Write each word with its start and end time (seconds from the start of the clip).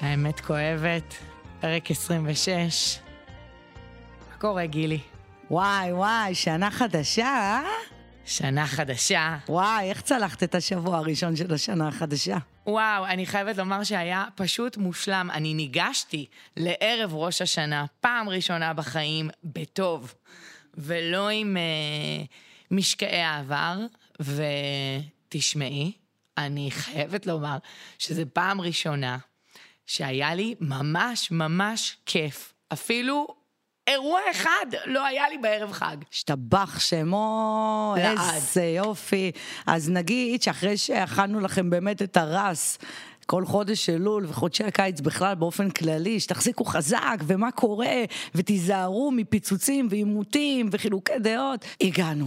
האמת 0.00 0.40
כואבת, 0.40 1.14
פרק 1.60 1.90
26. 1.90 2.98
מה 4.30 4.36
קורה, 4.38 4.66
גילי? 4.66 5.00
וואי, 5.50 5.92
וואי, 5.92 6.34
שנה 6.34 6.70
חדשה, 6.70 7.26
אה? 7.26 7.62
שנה 8.24 8.66
חדשה. 8.66 9.36
וואי, 9.48 9.90
איך 9.90 10.00
צלחת 10.00 10.42
את 10.42 10.54
השבוע 10.54 10.96
הראשון 10.96 11.36
של 11.36 11.54
השנה 11.54 11.88
החדשה? 11.88 12.36
וואו, 12.66 13.06
אני 13.06 13.26
חייבת 13.26 13.56
לומר 13.56 13.84
שהיה 13.84 14.24
פשוט 14.34 14.76
מושלם. 14.76 15.30
אני 15.32 15.54
ניגשתי 15.54 16.26
לערב 16.56 17.14
ראש 17.14 17.42
השנה, 17.42 17.84
פעם 18.00 18.28
ראשונה 18.28 18.72
בחיים, 18.72 19.30
בטוב, 19.44 20.14
ולא 20.74 21.28
עם 21.28 21.56
אה, 21.56 22.24
משקעי 22.70 23.22
העבר. 23.22 23.78
ותשמעי, 24.20 25.92
אני 26.38 26.70
חייבת 26.70 27.26
לומר 27.26 27.56
שזו 27.98 28.22
פעם 28.32 28.60
ראשונה 28.60 29.18
שהיה 29.86 30.34
לי 30.34 30.54
ממש 30.60 31.30
ממש 31.30 31.96
כיף. 32.06 32.52
אפילו 32.72 33.26
אירוע 33.86 34.20
אחד 34.30 34.66
לא 34.86 35.06
היה 35.06 35.28
לי 35.28 35.38
בערב 35.38 35.72
חג. 35.72 35.96
השתבח 36.12 36.80
שמו, 36.80 37.94
לעד. 37.98 38.18
איזה 38.34 38.64
יופי. 38.64 39.32
אז 39.66 39.90
נגיד 39.90 40.42
שאחרי 40.42 40.76
שאכלנו 40.76 41.40
לכם 41.40 41.70
באמת 41.70 42.02
את 42.02 42.16
הרס, 42.16 42.78
כל 43.26 43.46
חודש 43.46 43.90
אלול 43.90 44.26
וחודשי 44.28 44.64
הקיץ 44.64 45.00
בכלל 45.00 45.34
באופן 45.34 45.70
כללי, 45.70 46.20
שתחזיקו 46.20 46.64
חזק 46.64 47.18
ומה 47.26 47.50
קורה, 47.50 48.04
ותיזהרו 48.34 49.10
מפיצוצים 49.10 49.88
ועימותים 49.90 50.68
וחילוקי 50.72 51.18
דעות, 51.18 51.64
הגענו. 51.80 52.26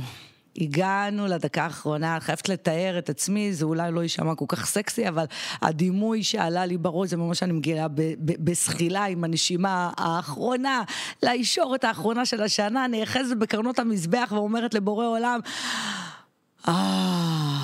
הגענו 0.59 1.27
לדקה 1.27 1.63
האחרונה, 1.63 2.19
חייבת 2.19 2.49
לתאר 2.49 2.95
את 2.97 3.09
עצמי, 3.09 3.53
זה 3.53 3.65
אולי 3.65 3.91
לא 3.91 4.03
יישמע 4.03 4.35
כל 4.35 4.45
כך 4.47 4.65
סקסי, 4.65 5.07
אבל 5.07 5.25
הדימוי 5.61 6.23
שעלה 6.23 6.65
לי 6.65 6.77
בראש 6.77 7.09
זה 7.09 7.17
ממש 7.17 7.43
אני 7.43 7.53
מגיעה 7.53 7.87
בזחילה 8.19 9.05
עם 9.05 9.23
הנשימה 9.23 9.91
האחרונה, 9.97 10.83
לישורת 11.23 11.83
האחרונה 11.83 12.25
של 12.25 12.41
השנה, 12.43 12.87
נאחזת 12.87 13.37
בקרנות 13.37 13.79
המזבח 13.79 14.31
ואומרת 14.35 14.73
לבורא 14.73 15.05
עולם, 15.05 15.39
אה... 16.67 17.59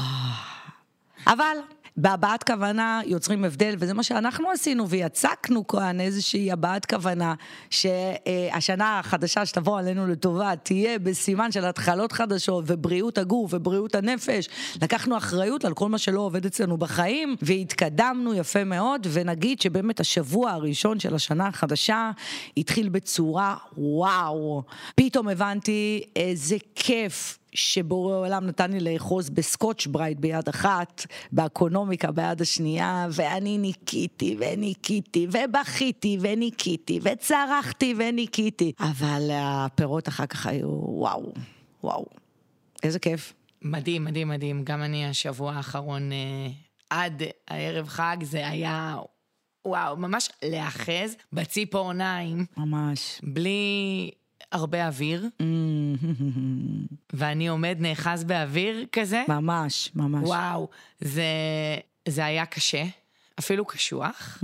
אבל 1.27 1.57
בהבעת 1.97 2.43
כוונה 2.43 3.01
יוצרים 3.05 3.45
הבדל, 3.45 3.75
וזה 3.79 3.93
מה 3.93 4.03
שאנחנו 4.03 4.51
עשינו, 4.51 4.89
ויצקנו 4.89 5.67
כאן 5.67 5.99
איזושהי 5.99 6.51
הבעת 6.51 6.85
כוונה, 6.85 7.33
שהשנה 7.69 8.99
החדשה 8.99 9.45
שתבוא 9.45 9.79
עלינו 9.79 10.07
לטובה 10.07 10.55
תהיה 10.63 10.99
בסימן 10.99 11.51
של 11.51 11.65
התחלות 11.65 12.11
חדשות, 12.11 12.63
ובריאות 12.67 13.17
הגוף 13.17 13.53
ובריאות 13.53 13.95
הנפש. 13.95 14.49
לקחנו 14.81 15.17
אחריות 15.17 15.65
על 15.65 15.73
כל 15.73 15.89
מה 15.89 15.97
שלא 15.97 16.19
עובד 16.19 16.45
אצלנו 16.45 16.77
בחיים, 16.77 17.35
והתקדמנו 17.41 18.33
יפה 18.33 18.63
מאוד, 18.63 19.07
ונגיד 19.11 19.61
שבאמת 19.61 19.99
השבוע 19.99 20.51
הראשון 20.51 20.99
של 20.99 21.15
השנה 21.15 21.47
החדשה 21.47 22.11
התחיל 22.57 22.89
בצורה 22.89 23.55
וואו. 23.77 24.63
פתאום 24.95 25.27
הבנתי 25.27 26.03
איזה 26.15 26.57
כיף. 26.75 27.37
שבורא 27.55 28.15
עולם 28.15 28.45
נתן 28.45 28.71
לי 28.71 28.93
לאחוז 28.93 29.29
בסקוטש 29.29 29.87
ברייט 29.87 30.19
ביד 30.19 30.49
אחת, 30.49 31.05
באקונומיקה 31.31 32.11
ביד 32.11 32.41
השנייה, 32.41 33.07
ואני 33.11 33.57
ניקיתי 33.57 34.37
וניקיתי, 34.39 35.27
ובכיתי 35.31 36.17
וניקיתי, 36.21 36.99
וצרחתי 37.03 37.93
וניקיתי. 37.97 38.71
אבל 38.79 39.29
הפירות 39.33 40.07
אחר 40.07 40.25
כך 40.25 40.47
היו 40.47 40.67
וואו, 40.69 41.33
וואו. 41.83 42.05
איזה 42.83 42.99
כיף. 42.99 43.33
מדהים, 43.61 44.03
מדהים, 44.03 44.27
מדהים. 44.27 44.63
גם 44.63 44.83
אני 44.83 45.05
השבוע 45.05 45.53
האחרון, 45.53 46.11
אה, 46.11 46.47
עד 46.89 47.23
הערב 47.47 47.87
חג, 47.87 48.17
זה 48.23 48.47
היה, 48.47 48.97
וואו, 49.65 49.97
ממש 49.97 50.29
להאחז 50.43 51.15
בציפורניים, 51.33 52.45
ממש. 52.57 53.21
בלי 53.23 54.11
הרבה 54.51 54.87
אוויר, 54.87 55.27
ואני 57.13 57.47
עומד 57.47 57.77
נאחז 57.79 58.23
באוויר 58.23 58.85
כזה. 58.91 59.23
ממש, 59.27 59.91
ממש. 59.95 60.23
וואו, 60.27 60.69
זה, 60.99 61.25
זה 62.07 62.25
היה 62.25 62.45
קשה, 62.45 62.83
אפילו 63.39 63.65
קשוח, 63.65 64.43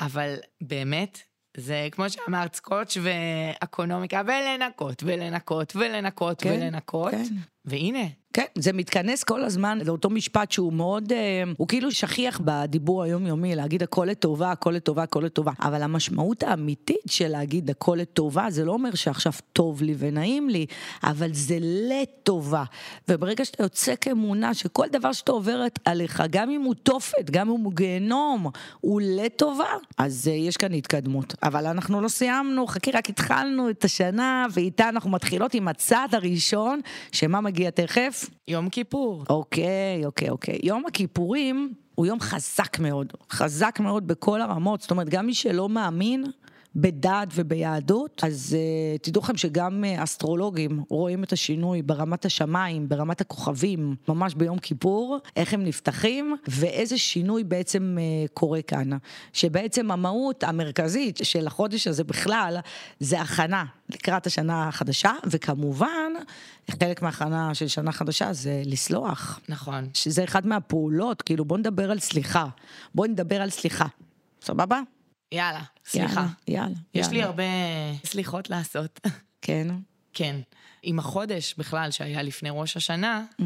אבל 0.00 0.34
באמת, 0.60 1.18
זה 1.56 1.88
כמו 1.92 2.10
שאמרת, 2.10 2.54
סקוטש 2.54 2.98
ואקונומיקה, 3.02 4.22
ולנקות, 4.26 5.02
ולנקות, 5.06 5.76
ולנקות, 5.76 6.42
כן, 6.42 6.50
ולנקות. 6.50 7.10
כן. 7.10 7.24
והנה, 7.64 8.06
כן, 8.32 8.44
זה 8.54 8.72
מתכנס 8.72 9.24
כל 9.24 9.44
הזמן 9.44 9.78
לאותו 9.84 10.10
משפט 10.10 10.52
שהוא 10.52 10.72
מאוד, 10.72 11.12
אה, 11.12 11.42
הוא 11.56 11.68
כאילו 11.68 11.92
שכיח 11.92 12.40
בדיבור 12.44 13.02
היומיומי, 13.02 13.56
להגיד 13.56 13.82
הכל 13.82 14.04
לטובה, 14.10 14.52
הכל 14.52 14.70
לטובה, 14.70 15.02
הכל 15.02 15.22
לטובה. 15.24 15.52
אבל 15.60 15.82
המשמעות 15.82 16.42
האמיתית 16.42 16.96
של 17.06 17.28
להגיד 17.28 17.70
הכל 17.70 17.96
לטובה, 18.00 18.46
זה 18.50 18.64
לא 18.64 18.72
אומר 18.72 18.94
שעכשיו 18.94 19.32
טוב 19.52 19.82
לי 19.82 19.94
ונעים 19.98 20.48
לי, 20.48 20.66
אבל 21.04 21.28
זה 21.32 21.58
לטובה. 21.60 22.64
וברגע 23.08 23.44
שאתה 23.44 23.62
יוצא 23.62 23.94
כאמונה 24.00 24.54
שכל 24.54 24.86
דבר 24.92 25.12
שאתה 25.12 25.32
עוברת 25.32 25.78
עליך, 25.84 26.22
גם 26.30 26.50
אם 26.50 26.62
הוא 26.62 26.74
תופת, 26.74 27.30
גם 27.30 27.50
אם 27.50 27.60
הוא 27.60 27.72
גיהנום, 27.72 28.46
הוא 28.80 29.00
לטובה, 29.04 29.70
אז 29.98 30.28
אה, 30.28 30.32
יש 30.32 30.56
כאן 30.56 30.72
התקדמות. 30.72 31.34
אבל 31.42 31.66
אנחנו 31.66 32.00
לא 32.00 32.08
סיימנו, 32.08 32.66
חכי, 32.66 32.90
רק 32.90 33.08
התחלנו 33.10 33.70
את 33.70 33.84
השנה, 33.84 34.46
ואיתה 34.52 34.88
אנחנו 34.88 35.10
מתחילות 35.10 35.54
עם 35.54 35.68
הצעד 35.68 36.14
הראשון, 36.14 36.80
שמה 37.12 37.40
מגיע 37.52 37.70
תכף? 37.70 38.30
יום 38.48 38.68
כיפור. 38.68 39.24
אוקיי, 39.30 40.06
אוקיי, 40.06 40.30
אוקיי. 40.30 40.58
יום 40.62 40.84
הכיפורים 40.86 41.74
הוא 41.94 42.06
יום 42.06 42.20
חזק 42.20 42.78
מאוד, 42.78 43.12
חזק 43.30 43.80
מאוד 43.80 44.06
בכל 44.06 44.40
הרמות, 44.40 44.80
זאת 44.80 44.90
אומרת, 44.90 45.08
גם 45.08 45.26
מי 45.26 45.34
שלא 45.34 45.68
מאמין 45.68 46.24
בדת 46.76 47.28
וביהדות, 47.34 48.24
אז 48.24 48.56
uh, 48.56 48.98
תדעו 49.02 49.22
לכם 49.22 49.36
שגם 49.36 49.84
uh, 49.84 50.02
אסטרולוגים 50.02 50.82
רואים 50.88 51.24
את 51.24 51.32
השינוי 51.32 51.82
ברמת 51.82 52.24
השמיים, 52.24 52.88
ברמת 52.88 53.20
הכוכבים, 53.20 53.96
ממש 54.08 54.34
ביום 54.34 54.58
כיפור, 54.58 55.18
איך 55.36 55.54
הם 55.54 55.64
נפתחים, 55.64 56.36
ואיזה 56.48 56.98
שינוי 56.98 57.44
בעצם 57.44 57.98
uh, 57.98 58.28
קורה 58.34 58.62
כאן. 58.62 58.90
שבעצם 59.32 59.90
המהות 59.90 60.44
המרכזית 60.44 61.20
של 61.22 61.46
החודש 61.46 61.86
הזה 61.86 62.04
בכלל, 62.04 62.58
זה 63.00 63.20
הכנה 63.20 63.64
לקראת 63.88 64.26
השנה 64.26 64.68
החדשה, 64.68 65.12
וכמובן, 65.26 66.12
חלק 66.70 67.02
מההכנה 67.02 67.54
של 67.54 67.68
שנה 67.68 67.92
חדשה 67.92 68.32
זה 68.32 68.62
לסלוח. 68.64 69.40
נכון. 69.48 69.88
שזה 69.94 70.24
אחד 70.24 70.46
מהפעולות, 70.46 71.22
כאילו 71.22 71.44
בוא 71.44 71.58
נדבר 71.58 71.90
על 71.90 71.98
סליחה, 71.98 72.46
בוא 72.94 73.06
נדבר 73.06 73.42
על 73.42 73.50
סליחה, 73.50 73.86
סבבה? 74.42 74.80
יאללה, 75.32 75.62
סליחה. 75.84 76.26
יאללה, 76.48 76.64
יאללה. 76.64 76.74
יש 76.94 77.08
לי 77.08 77.14
יאללה. 77.16 77.26
הרבה 77.26 77.42
סליחות 78.04 78.50
לעשות. 78.50 79.00
כן. 79.42 79.68
כן. 80.12 80.40
עם 80.82 80.98
החודש 80.98 81.54
בכלל 81.58 81.90
שהיה 81.90 82.22
לפני 82.22 82.48
ראש 82.52 82.76
השנה, 82.76 83.24
Mm, 83.40 83.44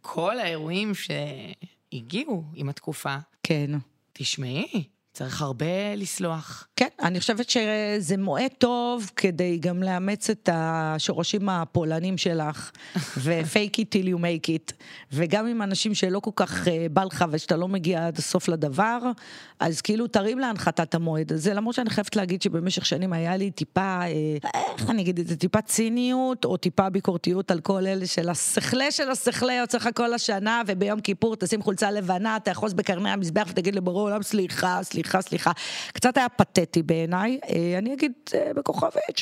כל 0.00 0.38
האירועים 0.38 0.92
שהגיעו 0.94 2.44
עם 2.54 2.68
התקופה, 2.68 3.16
כן. 3.42 3.70
תשמעי, 4.12 4.84
צריך 5.18 5.42
הרבה 5.42 5.94
לסלוח. 5.96 6.66
כן, 6.76 6.88
אני 7.02 7.20
חושבת 7.20 7.50
שזה 7.50 8.16
מועד 8.18 8.50
טוב 8.58 9.10
כדי 9.16 9.58
גם 9.58 9.82
לאמץ 9.82 10.30
את 10.30 10.48
השורשים 10.52 11.48
הפולנים 11.48 12.18
שלך, 12.18 12.70
ו-fake 13.22 13.80
it 13.80 13.84
till 13.94 14.06
you 14.06 14.18
make 14.18 14.48
it, 14.48 14.72
וגם 15.12 15.46
עם 15.46 15.62
אנשים 15.62 15.94
שלא 15.94 16.20
כל 16.20 16.30
כך 16.36 16.68
אה, 16.68 16.86
בא 16.92 17.04
לך 17.04 17.24
ושאתה 17.30 17.56
לא 17.56 17.68
מגיע 17.68 18.06
עד 18.06 18.18
הסוף 18.18 18.48
לדבר, 18.48 18.98
אז 19.60 19.80
כאילו 19.80 20.06
תרים 20.06 20.38
להנחתת 20.38 20.94
המועד 20.94 21.32
הזה, 21.32 21.54
למרות 21.54 21.74
שאני 21.74 21.90
חייבת 21.90 22.16
להגיד 22.16 22.42
שבמשך 22.42 22.86
שנים 22.86 23.12
היה 23.12 23.36
לי 23.36 23.50
טיפה, 23.50 24.00
אה, 24.02 24.06
איך 24.78 24.90
אני 24.90 25.02
אגיד 25.02 25.18
את 25.18 25.26
זה, 25.26 25.36
טיפה 25.36 25.62
ציניות, 25.62 26.44
או 26.44 26.56
טיפה 26.56 26.90
ביקורתיות 26.90 27.50
על 27.50 27.60
כל 27.60 27.86
אלה 27.86 28.06
של 28.06 28.28
השכלה 28.28 28.90
של 28.90 29.10
השכלה 29.10 29.52
יוצא 29.52 29.78
לך 29.78 29.88
כל 29.94 30.14
השנה, 30.14 30.62
וביום 30.66 31.00
כיפור 31.00 31.36
תשים 31.36 31.62
חולצה 31.62 31.90
לבנה, 31.90 32.38
תאחוז 32.44 32.74
בקרני 32.74 33.10
המזבח 33.10 33.46
ותגיד 33.50 33.74
לבורא 33.74 34.02
עולם 34.02 34.22
סליחה, 34.22 34.80
סליחה, 34.82 35.07
סליחה. 35.20 35.52
קצת 35.92 36.16
היה 36.16 36.28
פתטי 36.28 36.82
בעיניי, 36.82 37.40
אה, 37.48 37.78
אני 37.78 37.94
אגיד 37.94 38.12
אה, 38.34 38.50
בכוכבית 38.54 39.18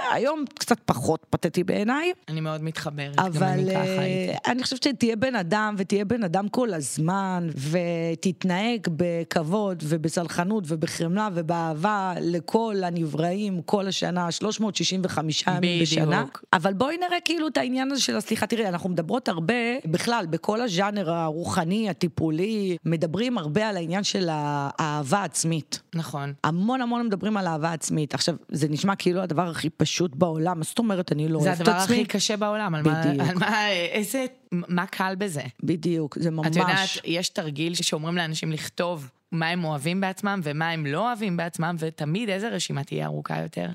שהיום 0.00 0.44
קצת 0.58 0.78
פחות 0.84 1.26
פתטי 1.30 1.64
בעיניי. 1.64 2.12
אני 2.28 2.40
מאוד 2.40 2.62
מתחברת, 2.62 3.16
גם 3.16 3.26
אבל 3.26 3.46
אני 3.46 3.70
ככה 3.70 3.80
אה, 3.80 4.00
הייתי. 4.00 4.50
אני 4.50 4.62
חושבת 4.62 4.82
שתהיה 4.82 5.16
בן 5.16 5.34
אדם, 5.34 5.74
ותהיה 5.78 6.04
בן 6.04 6.24
אדם 6.24 6.48
כל 6.48 6.74
הזמן, 6.74 7.48
ותתנהג 7.70 8.86
בכבוד 8.96 9.82
ובסלחנות 9.86 10.64
ובחמלה 10.66 11.28
ובאהבה 11.34 12.14
לכל 12.20 12.76
הנבראים 12.84 13.62
כל 13.62 13.86
השנה, 13.86 14.30
365 14.30 15.44
ימים. 15.46 15.82
בשנה. 15.82 16.24
אבל 16.52 16.72
בואי 16.72 16.96
נראה 16.96 17.20
כאילו 17.24 17.48
את 17.48 17.56
העניין 17.56 17.92
הזה 17.92 18.02
של 18.02 18.16
הסליחה. 18.16 18.46
תראי, 18.46 18.68
אנחנו 18.68 18.90
מדברות 18.90 19.28
הרבה, 19.28 19.54
בכלל, 19.86 20.26
בכל 20.30 20.60
הז'אנר 20.60 21.10
הרוחני, 21.10 21.90
הטיפולי, 21.90 22.76
מדברים 22.84 23.38
הרבה 23.38 23.68
על 23.68 23.76
העניין 23.76 24.04
של 24.04 24.28
האהבה 24.30 25.18
העצמית. 25.18 25.80
נכון. 25.94 26.32
המון 26.44 26.80
המון 26.80 27.06
מדברים 27.06 27.36
על 27.36 27.46
אהבה 27.46 27.72
עצמית. 27.72 28.14
עכשיו, 28.14 28.34
זה 28.48 28.68
נשמע 28.68 28.96
כאילו 28.96 29.20
הדבר 29.20 29.48
הכי 29.48 29.70
פשוט. 29.70 29.89
פשוט 29.90 30.16
בעולם. 30.16 30.58
מה 30.58 30.64
זאת 30.64 30.78
אומרת, 30.78 31.12
אני 31.12 31.28
לא 31.28 31.40
זה 31.40 31.48
אוהב 31.48 31.60
את 31.60 31.68
עצמי? 31.68 31.74
הדבר 31.80 31.94
הכי 31.94 32.04
קשה 32.04 32.36
בעולם, 32.36 32.74
על 32.74 32.82
מה. 32.82 33.02
על 33.02 33.38
מה, 33.38 33.70
איזה, 33.70 34.24
מה 34.52 34.86
קל 34.86 35.14
בזה? 35.18 35.42
בדיוק, 35.62 36.18
זה 36.20 36.30
ממש... 36.30 36.46
את 36.46 36.56
יודעת, 36.56 36.88
יש 37.04 37.28
תרגיל 37.28 37.74
שאומרים 37.74 38.16
לאנשים 38.16 38.52
לכתוב 38.52 39.10
מה 39.32 39.48
הם 39.48 39.64
אוהבים 39.64 40.00
בעצמם 40.00 40.40
ומה 40.42 40.70
הם 40.70 40.86
לא 40.86 41.08
אוהבים 41.08 41.36
בעצמם, 41.36 41.76
ותמיד 41.78 42.28
איזה 42.28 42.48
רשימה 42.48 42.84
תהיה 42.84 43.06
ארוכה 43.06 43.40
יותר. 43.40 43.66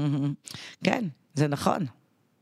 כן, 0.84 1.04
זה 1.34 1.48
נכון. 1.48 1.86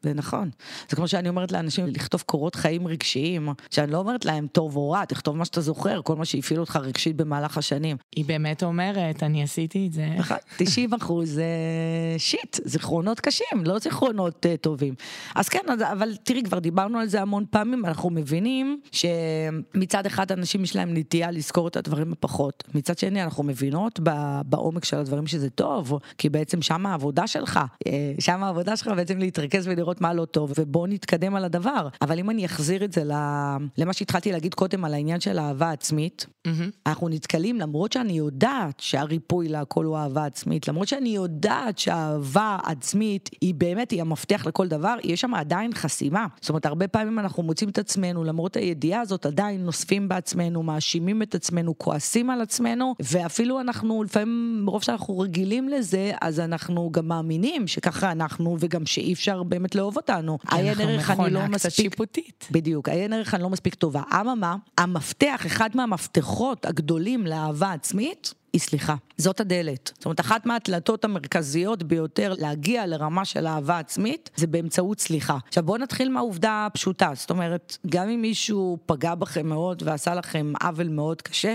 זה 0.02 0.14
נכון. 0.14 0.50
זה 0.88 0.96
כמו 0.96 1.08
שאני 1.08 1.28
אומרת 1.28 1.52
לאנשים 1.52 1.87
לכתוב 1.87 2.22
קורות 2.26 2.54
חיים 2.54 2.87
רגשיים, 2.87 3.49
שאני 3.70 3.93
לא 3.93 3.99
אומרת 3.99 4.25
להם 4.25 4.46
טוב 4.52 4.76
או 4.76 4.90
רע, 4.90 5.04
תכתוב 5.04 5.37
מה 5.37 5.44
שאתה 5.44 5.60
זוכר, 5.60 6.00
כל 6.02 6.16
מה 6.16 6.25
שהפעיל 6.25 6.60
אותך 6.60 6.76
רגשית 6.76 7.16
במהלך 7.16 7.58
השנים. 7.58 7.96
היא 8.16 8.25
באמת 8.25 8.62
אומרת, 8.62 9.22
אני 9.22 9.43
עשיתי 9.43 9.87
את 9.87 9.93
זה. 9.93 10.08
נכון, 10.19 10.37
90 10.56 10.94
אחוז 10.94 11.31
זה 11.32 11.44
שיט, 12.19 12.56
זיכרונות 12.64 13.20
קשים, 13.20 13.64
לא 13.64 13.78
זיכרונות 13.78 14.46
uh, 14.46 14.56
טובים. 14.60 14.94
אז 15.34 15.49
כן, 15.49 15.60
אז, 15.69 15.81
אבל 15.93 16.16
תראי, 16.22 16.43
כבר 16.43 16.58
דיברנו 16.58 16.98
על 16.98 17.08
זה 17.08 17.20
המון 17.20 17.44
פעמים, 17.50 17.87
אנחנו 17.87 18.10
מבינים 18.10 18.81
שמצד 18.93 20.06
אחד 20.06 20.32
אנשים 20.32 20.64
יש 20.64 20.76
להם 20.76 20.96
נטייה 20.96 21.31
לזכור 21.31 21.69
את 21.69 21.76
הדברים 21.76 22.12
הפחות, 22.12 22.64
מצד 22.75 22.98
שני 22.98 23.22
אנחנו 23.22 23.43
מבינות 23.43 24.00
ב- 24.02 24.40
בעומק 24.46 24.84
של 24.84 24.96
הדברים 24.96 25.26
שזה 25.26 25.50
טוב, 25.50 25.98
כי 26.19 26.28
בעצם 26.28 26.62
שם 26.62 26.87
העבודה 26.87 27.26
שלך, 27.26 27.60
אה, 27.87 28.12
שם 28.19 28.43
העבודה 28.43 28.76
שלך 28.76 28.88
בעצם 28.96 29.19
להתרכז 29.19 29.66
ולראות 29.69 29.91
מה 30.00 30.14
לא 30.14 30.24
טוב, 30.24 30.52
ובוא 30.58 30.86
נתקדם 30.88 31.34
על 31.34 31.44
הדבר. 31.44 31.88
אבל 32.02 32.18
אם 32.18 32.30
אני 32.30 32.46
אחזיר 32.46 32.84
את 32.84 32.92
זה 32.92 33.02
למה 33.78 33.92
שהתחלתי 33.92 34.32
להגיד 34.32 34.54
קודם 34.54 34.84
על 34.84 34.94
העניין 34.94 35.20
של 35.20 35.38
אהבה 35.38 35.70
עצמית, 35.70 36.26
מהמם. 36.46 36.70
אנחנו 36.86 37.08
נתקלים, 37.08 37.60
למרות 37.60 37.92
שאני 37.92 38.12
יודעת 38.12 38.80
שהריפוי 38.80 39.48
להכל 39.48 39.84
הוא 39.84 39.96
אהבה 39.96 40.24
עצמית, 40.24 40.68
למרות 40.68 40.88
שאני 40.88 41.08
יודעת 41.08 41.78
שהאהבה 41.78 42.58
עצמית 42.64 43.30
היא 43.40 43.54
באמת, 43.54 43.90
היא 43.90 44.00
המפתח 44.00 44.46
לכל 44.46 44.68
דבר, 44.68 44.94
יש 45.04 45.20
שם 45.20 45.34
עדיין 45.34 45.74
חסימה. 45.74 46.26
זאת 46.40 46.48
אומרת, 46.48 46.66
הרבה 46.66 46.88
פעמים 46.88 47.18
אנחנו 47.18 47.42
מוצאים 47.42 47.70
את 47.70 47.78
עצמנו, 47.78 48.24
למרות 48.24 48.56
הידיעה 48.56 49.00
הזאת, 49.00 49.26
עדיין 49.26 49.64
נוספים 49.64 50.08
בעצמנו, 50.08 50.62
מאשימים 50.62 51.22
את 51.22 51.34
עצמנו, 51.34 51.78
כועסים 51.78 52.30
על 52.30 52.40
עצמנו, 52.40 52.94
ואפילו 53.00 53.60
אנחנו, 53.60 54.02
לפעמים, 54.02 54.62
מרוב 54.64 54.82
שאנחנו 54.82 55.18
רגילים 55.18 55.68
לזה, 55.68 56.12
אז 56.20 56.40
אנחנו 56.40 56.90
גם 56.92 57.08
מאמינים 57.08 57.66
שככה 57.66 58.12
אנחנו, 58.12 58.56
וגם 58.60 58.86
שאי 58.86 59.12
אפשר 59.12 59.42
באמת 59.42 59.74
לאהוב 59.82 59.96
אותנו. 59.96 60.38
עיין 60.50 60.69
אנחנו 60.69 60.84
ערך 60.84 61.11
אני 61.11 61.19
לא 61.19 61.40
מכונה 61.40 61.58
קצת 61.58 61.67
מספיק... 61.67 61.93
שיפוטית. 61.93 62.49
בדיוק, 62.50 62.88
עיין 62.88 63.12
ערך 63.12 63.34
אני 63.34 63.43
לא 63.43 63.50
מספיק 63.50 63.75
טובה. 63.75 64.02
אממה, 64.20 64.56
המפתח, 64.79 65.43
אחד 65.46 65.70
מהמפתחות 65.75 66.67
הגדולים 66.67 67.26
לאהבה 67.26 67.73
עצמית, 67.73 68.34
היא 68.52 68.61
סליחה. 68.61 68.94
זאת 69.17 69.40
הדלת. 69.40 69.93
זאת 69.94 70.05
אומרת, 70.05 70.20
אחת 70.20 70.46
מהדלתות 70.46 71.05
המרכזיות 71.05 71.82
ביותר 71.82 72.34
להגיע 72.38 72.87
לרמה 72.87 73.25
של 73.25 73.46
אהבה 73.46 73.79
עצמית, 73.79 74.31
זה 74.37 74.46
באמצעות 74.46 75.00
סליחה. 75.00 75.38
עכשיו 75.49 75.64
בואו 75.64 75.79
נתחיל 75.79 76.08
מהעובדה 76.08 76.67
הפשוטה. 76.67 77.11
זאת 77.14 77.31
אומרת, 77.31 77.76
גם 77.87 78.08
אם 78.08 78.23
מישהו 78.23 78.79
פגע 78.87 79.14
בכם 79.14 79.46
מאוד 79.46 79.82
ועשה 79.87 80.14
לכם 80.14 80.52
עוול 80.62 80.88
מאוד 80.88 81.23
קשה, 81.23 81.55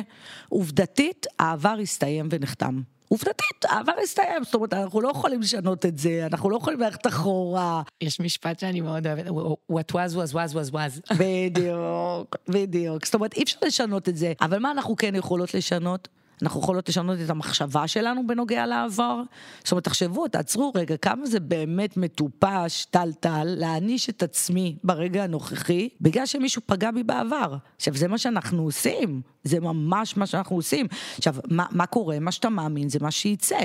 עובדתית, 0.49 1.25
העבר 1.39 1.77
הסתיים 1.81 2.27
ונחתם. 2.31 2.81
עובדתית, 3.07 3.65
העבר 3.65 3.93
הסתיים, 4.03 4.43
זאת 4.43 4.55
אומרת, 4.55 4.73
אנחנו 4.73 5.01
לא 5.01 5.09
יכולים 5.09 5.41
לשנות 5.41 5.85
את 5.85 5.97
זה, 5.97 6.27
אנחנו 6.31 6.49
לא 6.49 6.57
יכולים 6.57 6.79
ללכת 6.79 7.07
אחורה, 7.07 7.81
יש 8.01 8.19
משפט 8.19 8.59
שאני 8.59 8.81
מאוד 8.81 9.07
אוהבת, 9.07 9.25
what 9.71 9.91
was 9.93 10.13
was 10.15 10.33
was 10.33 10.53
was 10.53 10.73
was. 10.73 11.15
בדיוק, 11.19 12.35
בדיוק. 12.49 13.05
זאת 13.05 13.15
אומרת, 13.15 13.33
אי 13.33 13.43
אפשר 13.43 13.59
לשנות 13.63 14.09
את 14.09 14.17
זה. 14.17 14.33
אבל 14.41 14.59
מה 14.59 14.71
אנחנו 14.71 14.95
כן 14.95 15.15
יכולות 15.15 15.53
לשנות? 15.53 16.07
אנחנו 16.41 16.59
יכולות 16.59 16.89
לשנות 16.89 17.17
את 17.25 17.29
המחשבה 17.29 17.87
שלנו 17.87 18.27
בנוגע 18.27 18.65
לעבר. 18.65 19.21
זאת 19.63 19.71
אומרת, 19.71 19.83
תחשבו, 19.83 20.27
תעצרו 20.27 20.71
רגע, 20.75 20.97
כמה 20.97 21.25
זה 21.25 21.39
באמת 21.39 21.97
מטופש, 21.97 22.85
טלטל, 22.89 23.43
להעניש 23.45 24.09
את 24.09 24.23
עצמי 24.23 24.75
ברגע 24.83 25.23
הנוכחי, 25.23 25.89
בגלל 26.01 26.25
שמישהו 26.25 26.61
פגע 26.65 26.91
בי 26.91 27.03
בעבר. 27.03 27.55
עכשיו, 27.75 27.95
זה 27.95 28.07
מה 28.07 28.17
שאנחנו 28.17 28.63
עושים. 28.63 29.21
זה 29.47 29.59
ממש 29.59 30.17
מה 30.17 30.25
שאנחנו 30.25 30.55
עושים. 30.55 30.87
עכשיו, 31.17 31.35
מה, 31.51 31.65
מה 31.71 31.85
קורה? 31.85 32.19
מה 32.19 32.31
שאתה 32.31 32.49
מאמין 32.49 32.89
זה 32.89 32.99
מה 33.01 33.11
שיצא. 33.11 33.59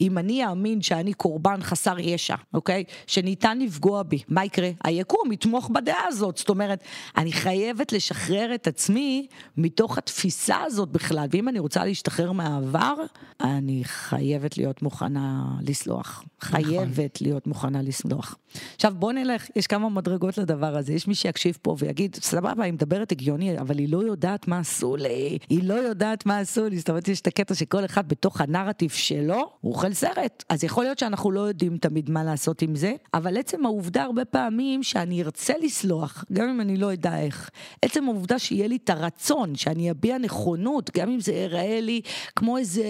אם 0.00 0.18
אני 0.18 0.46
אאמין 0.46 0.82
שאני 0.82 1.12
קורבן 1.12 1.62
חסר 1.62 1.98
ישע, 1.98 2.34
אוקיי? 2.54 2.84
שניתן 3.06 3.58
לפגוע 3.58 4.02
בי, 4.02 4.22
מה 4.28 4.44
יקרה? 4.44 4.70
היקום 4.84 5.32
יתמוך 5.32 5.70
בדעה 5.70 6.06
הזאת. 6.06 6.36
זאת 6.36 6.48
אומרת, 6.48 6.82
אני 7.16 7.32
חייבת 7.32 7.92
לשחרר 7.92 8.54
את 8.54 8.66
עצמי 8.66 9.26
מתוך 9.56 9.98
התפיסה 9.98 10.56
הזאת 10.66 10.88
בכלל. 10.88 11.26
ואם 11.30 11.48
אני 11.48 11.58
רוצה 11.58 11.84
להשתחרר 11.84 12.17
מהעבר, 12.26 12.94
אני 13.40 13.82
חייבת 13.84 14.58
להיות 14.58 14.82
מוכנה 14.82 15.44
לסלוח. 15.62 16.24
חייבת 16.40 17.20
להיות 17.20 17.46
מוכנה 17.46 17.82
לסלוח. 17.82 18.36
עכשיו, 18.74 18.92
בוא 18.96 19.12
נלך, 19.12 19.46
יש 19.56 19.66
כמה 19.66 19.88
מדרגות 19.88 20.38
לדבר 20.38 20.76
הזה. 20.76 20.92
יש 20.92 21.08
מי 21.08 21.14
שיקשיב 21.14 21.58
פה 21.62 21.76
ויגיד, 21.78 22.16
סבבה, 22.20 22.64
היא 22.64 22.72
מדברת 22.72 23.12
הגיוני, 23.12 23.58
אבל 23.58 23.78
היא 23.78 23.92
לא 23.92 23.98
יודעת 23.98 24.48
מה 24.48 24.58
עשו 24.58 24.96
לי. 24.96 25.38
היא 25.48 25.62
לא 25.62 25.74
יודעת 25.74 26.26
מה 26.26 26.38
עשו 26.38 26.68
לי. 26.68 26.78
זאת 26.78 26.88
אומרת, 26.88 27.08
יש 27.08 27.20
את 27.20 27.26
הקטע 27.26 27.54
שכל 27.54 27.84
אחד 27.84 28.08
בתוך 28.08 28.40
הנרטיב 28.40 28.90
שלו, 28.90 29.50
הוא 29.60 29.72
אוכל 29.72 29.92
סרט. 29.92 30.44
אז 30.48 30.64
יכול 30.64 30.84
להיות 30.84 30.98
שאנחנו 30.98 31.30
לא 31.30 31.40
יודעים 31.40 31.78
תמיד 31.78 32.10
מה 32.10 32.24
לעשות 32.24 32.62
עם 32.62 32.74
זה, 32.74 32.92
אבל 33.14 33.36
עצם 33.36 33.66
העובדה 33.66 34.02
הרבה 34.02 34.24
פעמים 34.24 34.82
שאני 34.82 35.22
ארצה 35.22 35.54
לסלוח, 35.62 36.24
גם 36.32 36.48
אם 36.48 36.60
אני 36.60 36.76
לא 36.76 36.92
אדע 36.92 37.18
איך. 37.18 37.50
עצם 37.82 38.04
העובדה 38.04 38.38
שיהיה 38.38 38.68
לי 38.68 38.78
את 38.84 38.90
הרצון, 38.90 39.54
שאני 39.54 39.90
אביע 39.90 40.18
נכונות, 40.18 40.90
גם 40.96 41.10
אם 41.10 41.20
זה 41.20 41.32
ייראה 41.32 41.80
לי 41.80 42.00
כמו 42.36 42.58
איזה 42.58 42.84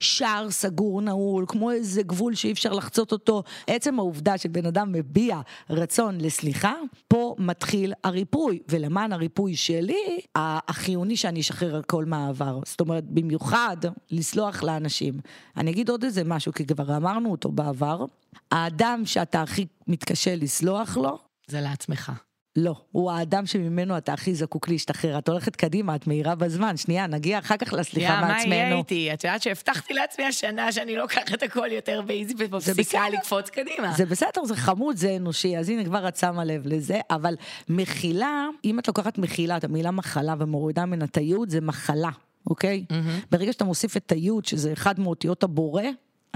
שער 0.00 0.50
סגור 0.50 1.00
נעול, 1.00 1.44
כמו 1.48 1.70
איזה 1.70 2.02
גבול 2.02 2.34
שאי 2.34 2.52
אפשר 2.52 2.72
לחצות 2.72 3.12
אותו. 3.12 3.42
עצם 3.66 3.98
העובדה 3.98 4.38
שבן 4.38 4.66
אדם 4.66 4.92
מביע 4.92 5.40
רצון 5.70 6.20
לסליחה, 6.20 6.74
פה 7.08 7.34
מתחיל 7.38 7.92
הריפוי. 8.04 8.58
ולמען 8.68 9.12
הריפוי 9.12 9.56
שלי, 9.56 10.20
החיוני 10.34 11.16
שאני 11.16 11.40
אשחרר 11.40 11.76
הכל 11.76 12.04
מהעבר. 12.04 12.60
זאת 12.64 12.80
אומרת, 12.80 13.04
במיוחד 13.04 13.76
לסלוח 14.10 14.62
לאנשים. 14.62 15.14
אני 15.56 15.70
אגיד 15.70 15.88
עוד 15.88 16.04
איזה 16.04 16.24
משהו, 16.24 16.52
כי 16.52 16.66
כבר 16.66 16.96
אמרנו 16.96 17.30
אותו 17.30 17.52
בעבר. 17.52 18.04
האדם 18.50 19.02
שאתה 19.04 19.42
הכי 19.42 19.66
מתקשה 19.86 20.36
לסלוח 20.36 20.96
לו, 20.96 21.18
זה 21.46 21.60
לעצמך. 21.60 22.12
לא, 22.56 22.74
הוא 22.92 23.10
האדם 23.10 23.46
שממנו 23.46 23.98
אתה 23.98 24.12
הכי 24.12 24.34
זקוק 24.34 24.68
להשתחרר. 24.68 25.18
את 25.18 25.28
הולכת 25.28 25.56
קדימה, 25.56 25.94
את 25.94 26.06
מהירה 26.06 26.34
בזמן. 26.34 26.76
שנייה, 26.76 27.06
נגיע 27.06 27.38
אחר 27.38 27.56
כך 27.56 27.72
לסליחה 27.72 28.12
יא, 28.12 28.20
מה 28.20 28.26
יהיה 28.26 28.46
מעצמנו. 28.46 28.78
איתי? 28.78 29.12
את 29.12 29.24
יודעת 29.24 29.42
שהבטחתי 29.42 29.94
לעצמי 29.94 30.24
השנה 30.24 30.72
שאני 30.72 30.96
לוקחת 30.96 31.42
הכל 31.42 31.68
יותר 31.72 32.02
באיזי 32.02 32.34
ומפסיקה. 32.38 33.08
לקפוץ 33.12 33.50
קדימה. 33.50 33.92
זה 33.96 34.06
בסדר, 34.06 34.44
זה 34.44 34.56
חמוד, 34.56 34.96
זה 34.96 35.16
אנושי, 35.16 35.58
אז 35.58 35.68
הנה 35.68 35.84
כבר 35.84 36.08
את 36.08 36.16
שמה 36.16 36.44
לב 36.44 36.66
לזה, 36.66 37.00
אבל 37.10 37.34
מחילה, 37.68 38.46
אם 38.64 38.78
את 38.78 38.88
לוקחת 38.88 39.18
מחילה, 39.18 39.56
את 39.56 39.64
המילה 39.64 39.90
מחלה 39.90 40.34
ומורידה 40.38 40.86
ממנה 40.86 41.04
את 41.04 41.16
היוד, 41.16 41.48
זה 41.48 41.60
מחלה, 41.60 42.10
אוקיי? 42.46 42.84
ברגע 43.30 43.52
שאתה 43.52 43.64
מוסיף 43.64 43.96
את 43.96 44.12
היוד, 44.12 44.44
שזה 44.44 44.72
אחד 44.72 45.00
מאותיות 45.00 45.42
הבורא, 45.42 45.82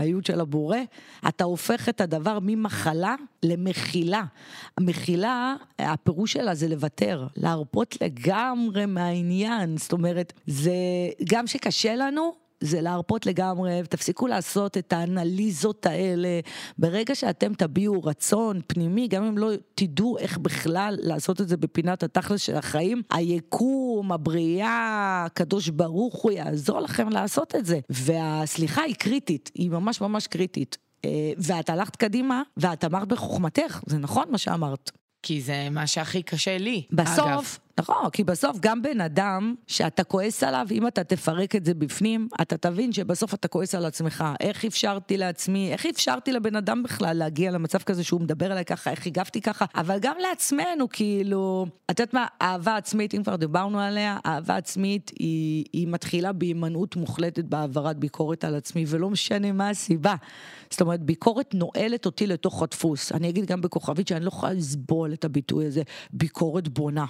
היוד 0.01 0.27
של 0.27 0.41
הבורא, 0.41 0.77
אתה 1.29 1.45
הופך 1.45 1.89
את 1.89 2.01
הדבר 2.01 2.39
ממחלה 2.43 3.15
למחילה. 3.43 4.25
המחילה, 4.79 5.55
הפירוש 5.79 6.33
שלה 6.33 6.55
זה 6.55 6.69
לוותר, 6.69 7.27
להרפות 7.37 7.97
לגמרי 8.03 8.87
מהעניין. 8.87 9.77
זאת 9.77 9.93
אומרת, 9.93 10.33
זה 10.47 10.73
גם 11.29 11.47
שקשה 11.47 11.95
לנו, 11.95 12.33
זה 12.61 12.81
להרפות 12.81 13.27
לגמרי, 13.27 13.81
ותפסיקו 13.85 14.27
לעשות 14.27 14.77
את 14.77 14.93
האנליזות 14.93 15.87
האלה. 15.87 16.41
ברגע 16.79 17.15
שאתם 17.15 17.55
תביעו 17.55 18.03
רצון 18.05 18.61
פנימי, 18.67 19.09
גם 19.09 19.25
אם 19.25 19.39
לא 19.39 19.51
תדעו 19.75 20.19
איך 20.19 20.39
בכלל 20.39 20.97
לעשות 21.01 21.41
את 21.41 21.49
זה 21.49 21.57
בפינת 21.57 22.03
התכלס 22.03 22.41
של 22.41 22.57
החיים, 22.57 23.03
היקום, 23.11 24.13
הבריאה, 24.13 25.23
הקדוש 25.27 25.69
ברוך 25.69 26.15
הוא 26.15 26.33
יעזור 26.33 26.81
לכם 26.81 27.09
לעשות 27.09 27.55
את 27.55 27.67
זה. 27.67 27.81
והסליחה 27.91 28.83
היא 28.83 28.95
קריטית, 28.95 29.51
היא 29.55 29.71
ממש 29.71 30.01
ממש 30.01 30.27
קריטית. 30.27 30.79
אה, 31.05 31.33
ואת 31.39 31.71
הלכת 31.71 31.97
קדימה, 31.97 32.43
ואת 32.57 32.85
אמרת 32.85 33.09
בחוכמתך, 33.09 33.81
זה 33.87 33.99
נכון 33.99 34.25
מה 34.31 34.39
שאמרת. 34.39 34.91
כי 35.23 35.41
זה 35.41 35.69
מה 35.71 35.87
שהכי 35.87 36.23
קשה 36.23 36.59
לי, 36.59 36.83
אגב. 36.93 37.59
נכון, 37.81 38.11
כי 38.13 38.25
בסוף 38.25 38.57
גם 38.61 38.83
בן 38.83 39.01
אדם 39.01 39.55
שאתה 39.67 40.05
כועס 40.05 40.43
עליו, 40.43 40.67
אם 40.71 40.87
אתה 40.87 41.05
תפרק 41.05 41.57
את 41.57 41.65
זה 41.65 41.75
בפנים, 41.75 42.29
אתה 42.41 42.57
תבין 42.57 42.93
שבסוף 42.93 43.35
אתה 43.35 43.49
כועס 43.49 43.75
על 43.75 43.85
עצמך. 43.85 44.25
איך 44.41 44.65
אפשרתי 44.65 45.17
לעצמי, 45.17 45.73
איך 45.73 45.87
אפשרתי 45.87 46.33
לבן 46.33 46.57
אדם 46.57 46.83
בכלל 46.83 47.17
להגיע 47.17 47.51
למצב 47.51 47.79
כזה 47.79 48.05
שהוא 48.05 48.21
מדבר 48.21 48.53
אליי 48.53 48.65
ככה, 48.65 48.91
איך 48.91 49.07
הגבתי 49.07 49.41
ככה, 49.41 49.65
אבל 49.75 49.99
גם 50.01 50.15
לעצמנו, 50.29 50.89
כאילו, 50.93 51.67
את 51.91 52.01
יודעת 52.01 52.15
מה, 52.15 52.27
אהבה 52.43 52.77
עצמית, 52.77 53.15
אם 53.15 53.23
כבר 53.23 53.37
דיברנו 53.37 53.81
עליה, 53.81 54.19
אהבה 54.27 54.57
עצמית 54.57 55.11
היא, 55.19 55.65
היא 55.73 55.89
מתחילה 55.89 56.33
בהימנעות 56.33 56.97
מוחלטת 56.97 57.45
בהעברת 57.45 57.97
ביקורת 57.97 58.45
על 58.45 58.55
עצמי, 58.55 58.85
ולא 58.89 59.11
משנה 59.11 59.53
מה 59.53 59.71
הסיבה. 59.71 60.15
זאת 60.71 60.81
אומרת, 60.81 61.01
ביקורת 61.01 61.55
נועלת 61.55 62.07
אותי 62.07 62.27
לתוך 62.27 62.63
הדפוס. 62.63 63.13
אני 63.13 63.29
אגיד 63.29 63.47
גם 63.47 63.61
בכוכבית 63.61 64.09
שאני 64.09 64.25
לא 64.25 64.29
יכולה 64.29 64.53
לסבול 64.53 65.13
את 65.13 65.25
הביטוי 65.25 65.67
הזה, 65.67 65.83
ביקורת 66.11 66.69
בונה. 66.69 67.05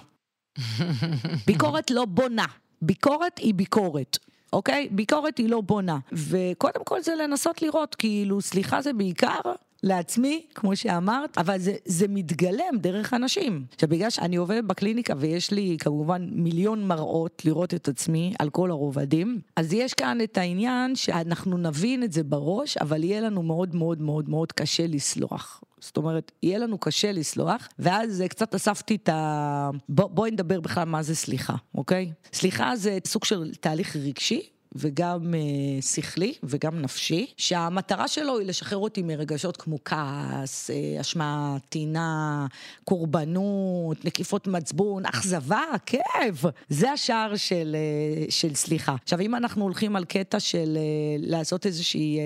ביקורת 1.46 1.90
לא 1.90 2.04
בונה. 2.04 2.46
ביקורת 2.82 3.38
היא 3.38 3.54
ביקורת. 3.54 4.18
אוקיי? 4.52 4.88
ביקורת 4.90 5.38
היא 5.38 5.48
לא 5.48 5.60
בונה. 5.60 5.98
וקודם 6.12 6.84
כל 6.84 7.02
זה 7.02 7.14
לנסות 7.14 7.62
לראות, 7.62 7.94
כאילו, 7.94 8.40
סליחה 8.40 8.82
זה 8.82 8.92
בעיקר 8.92 9.40
לעצמי, 9.82 10.46
כמו 10.54 10.76
שאמרת, 10.76 11.38
אבל 11.38 11.58
זה, 11.58 11.74
זה 11.84 12.08
מתגלם 12.08 12.78
דרך 12.80 13.14
אנשים. 13.14 13.64
עכשיו, 13.74 13.88
בגלל 13.88 14.10
שאני 14.10 14.36
עובדת 14.36 14.64
בקליניקה 14.64 15.14
ויש 15.18 15.50
לי 15.50 15.76
כמובן 15.80 16.28
מיליון 16.32 16.86
מראות 16.86 17.42
לראות 17.44 17.74
את 17.74 17.88
עצמי 17.88 18.34
על 18.38 18.50
כל 18.50 18.70
הרובדים, 18.70 19.40
אז 19.56 19.72
יש 19.72 19.94
כאן 19.94 20.18
את 20.24 20.38
העניין 20.38 20.96
שאנחנו 20.96 21.58
נבין 21.58 22.02
את 22.02 22.12
זה 22.12 22.22
בראש, 22.22 22.76
אבל 22.76 23.04
יהיה 23.04 23.20
לנו 23.20 23.42
מאוד 23.42 23.74
מאוד 23.74 24.00
מאוד 24.00 24.28
מאוד 24.28 24.52
קשה 24.52 24.86
לסלוח. 24.86 25.60
זאת 25.80 25.96
אומרת, 25.96 26.32
יהיה 26.42 26.58
לנו 26.58 26.78
קשה 26.78 27.12
לסלוח, 27.12 27.68
ואז 27.78 28.24
קצת 28.28 28.54
אספתי 28.54 28.94
את 28.94 29.08
ה... 29.08 29.70
בוא, 29.88 30.06
בואי 30.08 30.30
נדבר 30.30 30.60
בכלל 30.60 30.84
מה 30.84 31.02
זה 31.02 31.14
סליחה, 31.14 31.54
אוקיי? 31.74 32.12
סליחה 32.32 32.76
זה 32.76 32.98
סוג 33.06 33.24
של 33.24 33.52
תהליך 33.60 33.96
רגשי. 33.96 34.42
וגם 34.74 35.34
אה, 35.34 35.82
שכלי 35.82 36.34
וגם 36.42 36.80
נפשי, 36.80 37.26
שהמטרה 37.36 38.08
שלו 38.08 38.38
היא 38.38 38.46
לשחרר 38.46 38.78
אותי 38.78 39.02
מרגשות 39.02 39.56
כמו 39.56 39.78
כעס, 39.84 40.70
אה, 40.70 41.00
אשמה, 41.00 41.56
טינה, 41.68 42.46
קורבנות, 42.84 44.04
נקיפות 44.04 44.46
מצבון, 44.46 45.06
אכזבה, 45.06 45.62
כאב. 45.86 46.42
זה 46.68 46.90
השער 46.90 47.36
של, 47.36 47.76
אה, 47.78 48.30
של 48.30 48.54
סליחה. 48.54 48.96
עכשיו, 49.02 49.20
אם 49.20 49.34
אנחנו 49.34 49.62
הולכים 49.62 49.96
על 49.96 50.04
קטע 50.04 50.40
של 50.40 50.76
אה, 50.76 51.16
לעשות 51.18 51.66
איזושהי 51.66 52.18
אה, 52.18 52.22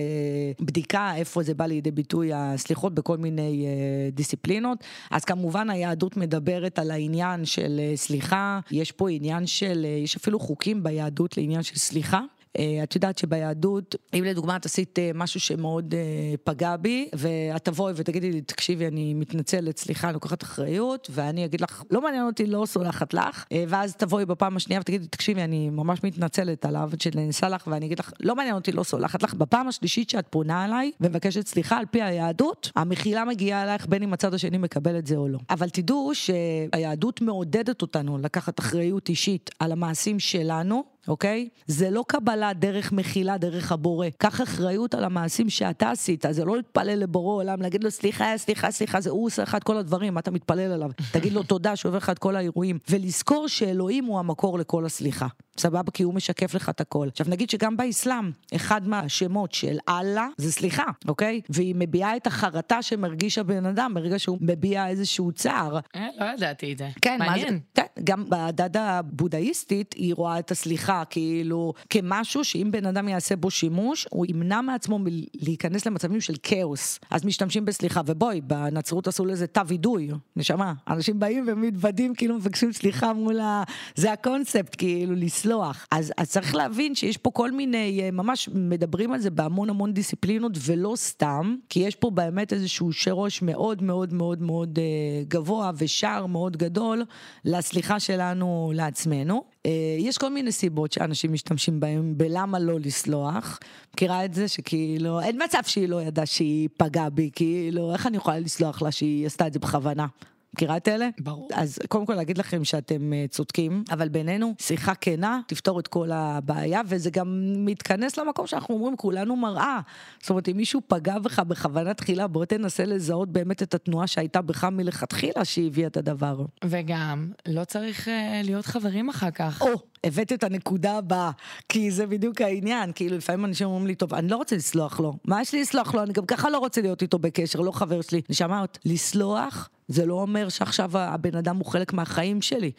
בדיקה 0.60 1.14
איפה 1.16 1.42
זה 1.42 1.54
בא 1.54 1.66
לידי 1.66 1.90
ביטוי 1.90 2.30
הסליחות 2.34 2.94
בכל 2.94 3.16
מיני 3.16 3.66
אה, 3.66 4.10
דיסציפלינות, 4.10 4.78
אז 5.10 5.24
כמובן 5.24 5.70
היהדות 5.70 6.16
מדברת 6.16 6.78
על 6.78 6.90
העניין 6.90 7.44
של 7.44 7.80
אה, 7.80 7.96
סליחה, 7.96 8.60
יש 8.70 8.92
פה 8.92 9.10
עניין 9.10 9.46
של, 9.46 9.82
אה, 9.84 9.90
יש 9.90 10.16
אפילו 10.16 10.40
חוקים 10.40 10.82
ביהדות 10.82 11.36
לעניין 11.36 11.62
של 11.62 11.76
סליחה. 11.76 12.20
אה, 12.58 12.80
את 12.82 12.94
יודעת 12.94 13.18
שביהדות, 13.18 13.96
אם 14.14 14.24
לדוגמה 14.24 14.56
את 14.56 14.66
עשית 14.66 14.98
אה, 14.98 15.10
משהו 15.14 15.40
שמאוד 15.40 15.94
אה, 15.94 16.34
פגע 16.44 16.76
בי, 16.76 17.08
ואת 17.12 17.64
תבואי 17.64 17.92
ותגידי 17.96 18.32
לי, 18.32 18.40
תקשיבי, 18.40 18.86
אני 18.86 19.14
מתנצלת, 19.14 19.78
סליחה, 19.78 20.08
אני 20.08 20.14
לוקחת 20.14 20.42
אחריות, 20.42 21.08
ואני 21.10 21.44
אגיד 21.44 21.60
לך, 21.60 21.82
לא 21.90 22.02
מעניין 22.02 22.26
אותי, 22.26 22.46
לא 22.46 22.66
סולחת 22.66 23.14
לך, 23.14 23.44
ואז 23.68 23.96
תבואי 23.96 24.24
בפעם 24.24 24.56
השנייה 24.56 24.80
ותגידי, 24.80 25.06
תקשיבי, 25.06 25.42
אני 25.42 25.70
ממש 25.70 26.04
מתנצלת 26.04 26.64
על 26.64 26.76
העוות 26.76 27.00
שנעשה 27.00 27.48
לך, 27.48 27.66
ואני 27.66 27.86
אגיד 27.86 27.98
לך, 27.98 28.12
לא 28.20 28.36
מעניין 28.36 28.54
אותי, 28.54 28.72
לא 28.72 28.82
סולחת 28.82 29.22
לך. 29.22 29.34
בפעם 29.34 29.68
השלישית 29.68 30.10
שאת 30.10 30.26
פונה 30.30 30.64
אליי 30.64 30.90
ומבקשת 31.00 31.46
סליחה, 31.46 31.78
על 31.78 31.84
פי 31.90 32.02
היהדות, 32.02 32.70
המחילה 32.76 33.24
מגיעה 33.24 33.62
אלייך 33.62 33.86
בין 33.86 34.02
אם 34.02 34.12
הצד 34.12 34.34
השני 34.34 34.58
מקבל 34.58 34.98
את 34.98 35.06
זה 35.06 35.16
או 35.16 35.28
לא. 35.28 35.38
אבל 35.50 35.68
תדעו 35.68 36.12
שהיהדות 36.14 37.20
מעודדת 37.20 37.82
אותנו 37.82 38.18
לקחת 38.18 38.60
אחריות 38.60 39.08
אישית 39.08 39.50
על 39.58 39.72
המעשים 39.72 40.18
שלנו, 40.18 40.93
אוקיי? 41.08 41.48
זה 41.66 41.90
לא 41.90 42.04
קבלה 42.08 42.52
דרך 42.52 42.92
מחילה, 42.92 43.38
דרך 43.38 43.72
הבורא. 43.72 44.06
קח 44.18 44.40
אחריות 44.40 44.94
על 44.94 45.04
המעשים 45.04 45.50
שאתה 45.50 45.90
עשית, 45.90 46.24
זה 46.30 46.44
לא 46.44 46.56
להתפלל 46.56 46.98
לבורא 46.98 47.34
עולם, 47.34 47.62
להגיד 47.62 47.84
לו 47.84 47.90
סליחה, 47.90 48.38
סליחה, 48.38 48.70
סליחה, 48.70 49.00
זה 49.00 49.10
הוא 49.10 49.26
עושה 49.26 49.42
לך 49.42 49.54
את 49.54 49.64
כל 49.64 49.76
הדברים, 49.76 50.14
מה 50.14 50.20
אתה 50.20 50.30
מתפלל 50.30 50.72
עליו? 50.72 50.90
תגיד 51.12 51.32
לו 51.32 51.42
תודה 51.42 51.76
שהוא 51.76 51.90
עובר 51.90 51.98
לך 51.98 52.10
את 52.10 52.18
כל 52.18 52.36
האירועים. 52.36 52.78
ולזכור 52.90 53.48
שאלוהים 53.48 54.04
הוא 54.04 54.18
המקור 54.18 54.58
לכל 54.58 54.84
הסליחה. 54.86 55.26
סבבה? 55.58 55.92
כי 55.92 56.02
הוא 56.02 56.14
משקף 56.14 56.54
לך 56.54 56.68
את 56.68 56.80
הכל. 56.80 57.08
עכשיו 57.10 57.26
נגיד 57.30 57.50
שגם 57.50 57.76
באסלאם, 57.76 58.30
אחד 58.54 58.88
מהשמות 58.88 59.52
של 59.52 59.76
אללה 59.88 60.28
זה 60.36 60.52
סליחה, 60.52 60.84
אוקיי? 61.08 61.40
והיא 61.48 61.74
מביעה 61.78 62.16
את 62.16 62.26
החרטה 62.26 62.82
שמרגיש 62.82 63.38
הבן 63.38 63.66
אדם 63.66 63.92
ברגע 63.94 64.18
שהוא 64.18 64.38
מביע 64.40 64.88
איזשהו 64.88 65.32
צער. 65.32 65.78
אה, 65.96 66.06
לא 66.18 66.24
ידעתי 66.24 66.72
את 66.72 66.78
זה. 66.78 66.88
כן, 67.00 67.18
מעניין. 67.18 67.60
כן, 67.74 67.84
גם 68.04 68.24
בדת 68.28 68.76
הבודהיסטית 68.76 69.92
היא 69.92 70.14
רואה 70.14 70.38
את 70.38 70.50
הסליחה 70.50 71.02
כאילו 71.10 71.72
כמשהו 71.90 72.44
שאם 72.44 72.68
בן 72.70 72.86
אדם 72.86 73.08
יעשה 73.08 73.36
בו 73.36 73.50
שימוש, 73.50 74.06
הוא 74.10 74.26
ימנע 74.28 74.60
מעצמו 74.60 74.98
מלהיכנס 74.98 75.86
למצבים 75.86 76.20
של 76.20 76.34
כאוס. 76.42 76.98
אז 77.10 77.24
משתמשים 77.24 77.64
בסליחה, 77.64 78.00
ובואי, 78.06 78.40
בנצרות 78.40 79.08
עשו 79.08 79.24
לזה 79.24 79.46
תו 79.46 79.66
וידוי, 79.66 80.10
נשמה. 80.36 80.72
אנשים 80.88 81.18
באים 81.18 81.44
ומתוודים, 81.48 82.14
כאילו 82.14 82.34
מבקשים 82.34 82.72
סליחה 82.72 83.12
מול 83.12 83.40
ה... 83.40 83.62
זה 83.94 84.12
הקונספט, 84.12 84.74
כאילו, 84.78 85.14
לסלוח. 85.44 85.86
אז, 85.90 86.12
אז 86.16 86.30
צריך 86.30 86.54
להבין 86.54 86.94
שיש 86.94 87.16
פה 87.16 87.30
כל 87.30 87.50
מיני, 87.50 88.00
אה, 88.02 88.10
ממש 88.10 88.48
מדברים 88.54 89.12
על 89.12 89.20
זה 89.20 89.30
בהמון 89.30 89.70
המון 89.70 89.92
דיסציפלינות, 89.92 90.52
ולא 90.66 90.92
סתם, 90.96 91.56
כי 91.68 91.80
יש 91.80 91.94
פה 91.94 92.10
באמת 92.10 92.52
איזשהו 92.52 92.92
שורש 92.92 93.42
מאוד 93.42 93.82
מאוד 93.82 94.12
מאוד 94.12 94.42
מאוד 94.42 94.78
אה, 94.78 95.24
גבוה 95.28 95.70
ושער 95.76 96.26
מאוד 96.26 96.56
גדול 96.56 97.04
לסליחה 97.44 98.00
שלנו 98.00 98.72
לעצמנו. 98.74 99.44
אה, 99.66 99.70
יש 99.98 100.18
כל 100.18 100.30
מיני 100.30 100.52
סיבות 100.52 100.92
שאנשים 100.92 101.32
משתמשים 101.32 101.80
בהם 101.80 102.14
בלמה 102.16 102.58
לא 102.58 102.80
לסלוח. 102.80 103.58
מכירה 103.94 104.24
את 104.24 104.34
זה 104.34 104.48
שכאילו, 104.48 105.20
אין 105.20 105.42
מצב 105.44 105.60
שהיא 105.66 105.88
לא 105.88 106.02
ידעה 106.02 106.26
שהיא 106.26 106.68
פגעה 106.76 107.10
בי, 107.10 107.30
כאילו, 107.34 107.92
איך 107.92 108.06
אני 108.06 108.16
יכולה 108.16 108.38
לסלוח 108.38 108.82
לה 108.82 108.92
שהיא 108.92 109.26
עשתה 109.26 109.46
את 109.46 109.52
זה 109.52 109.58
בכוונה? 109.58 110.06
מכירה 110.54 110.76
את 110.76 110.88
אלה? 110.88 111.08
ברור. 111.20 111.48
אז 111.54 111.78
קודם 111.88 112.06
כל 112.06 112.14
להגיד 112.14 112.38
לכם 112.38 112.64
שאתם 112.64 113.12
uh, 113.12 113.30
צודקים, 113.30 113.84
אבל 113.90 114.08
בינינו, 114.08 114.54
שיחה 114.58 114.94
כנה 114.94 115.40
תפתור 115.46 115.80
את 115.80 115.88
כל 115.88 116.10
הבעיה, 116.12 116.80
וזה 116.86 117.10
גם 117.10 117.54
מתכנס 117.56 118.16
למקום 118.18 118.46
שאנחנו 118.46 118.74
אומרים, 118.74 118.96
כולנו 118.96 119.36
מראה. 119.36 119.80
זאת 120.20 120.30
אומרת, 120.30 120.48
אם 120.48 120.56
מישהו 120.56 120.80
פגע 120.86 121.18
בך 121.18 121.38
בכוונה 121.38 121.94
תחילה, 121.94 122.26
בוא 122.26 122.44
תנסה 122.44 122.84
לזהות 122.84 123.32
באמת 123.32 123.62
את 123.62 123.74
התנועה 123.74 124.06
שהייתה 124.06 124.42
בך 124.42 124.64
מלכתחילה 124.64 125.44
שהביאה 125.44 125.86
את 125.86 125.96
הדבר. 125.96 126.44
וגם, 126.64 127.30
לא 127.48 127.64
צריך 127.64 128.08
uh, 128.08 128.10
להיות 128.44 128.66
חברים 128.66 129.08
אחר 129.08 129.30
כך. 129.30 129.62
או, 129.62 129.68
הבאת 130.04 130.32
את 130.32 130.44
הנקודה 130.44 130.98
הבאה, 130.98 131.30
כי 131.68 131.90
זה 131.90 132.06
בדיוק 132.06 132.40
העניין, 132.40 132.92
כאילו 132.94 133.16
לפעמים 133.16 133.44
אנשים 133.44 133.66
אומרים 133.66 133.86
לי, 133.86 133.94
טוב, 133.94 134.14
אני 134.14 134.28
לא 134.28 134.36
רוצה 134.36 134.56
לסלוח 134.56 135.00
לו, 135.00 135.12
מה 135.24 135.42
יש 135.42 135.52
לי 135.52 135.60
לסלוח 135.60 135.94
לו? 135.94 136.02
אני 136.02 136.12
גם 136.12 136.26
ככה 136.26 136.50
לא 136.50 136.58
רוצה 136.58 136.80
להיות 136.80 137.02
איתו 137.02 137.18
בקשר, 137.18 137.60
לא 137.60 137.70
חבר 137.70 138.00
שלי. 138.00 138.20
נשמעת, 138.30 138.78
לסלוח 138.84 139.68
זה 139.88 140.06
לא 140.06 140.14
אומר 140.14 140.48
שעכשיו 140.48 140.98
הבן 140.98 141.36
אדם 141.36 141.56
הוא 141.56 141.66
חלק 141.66 141.92
מהחיים 141.92 142.42
שלי. 142.42 142.72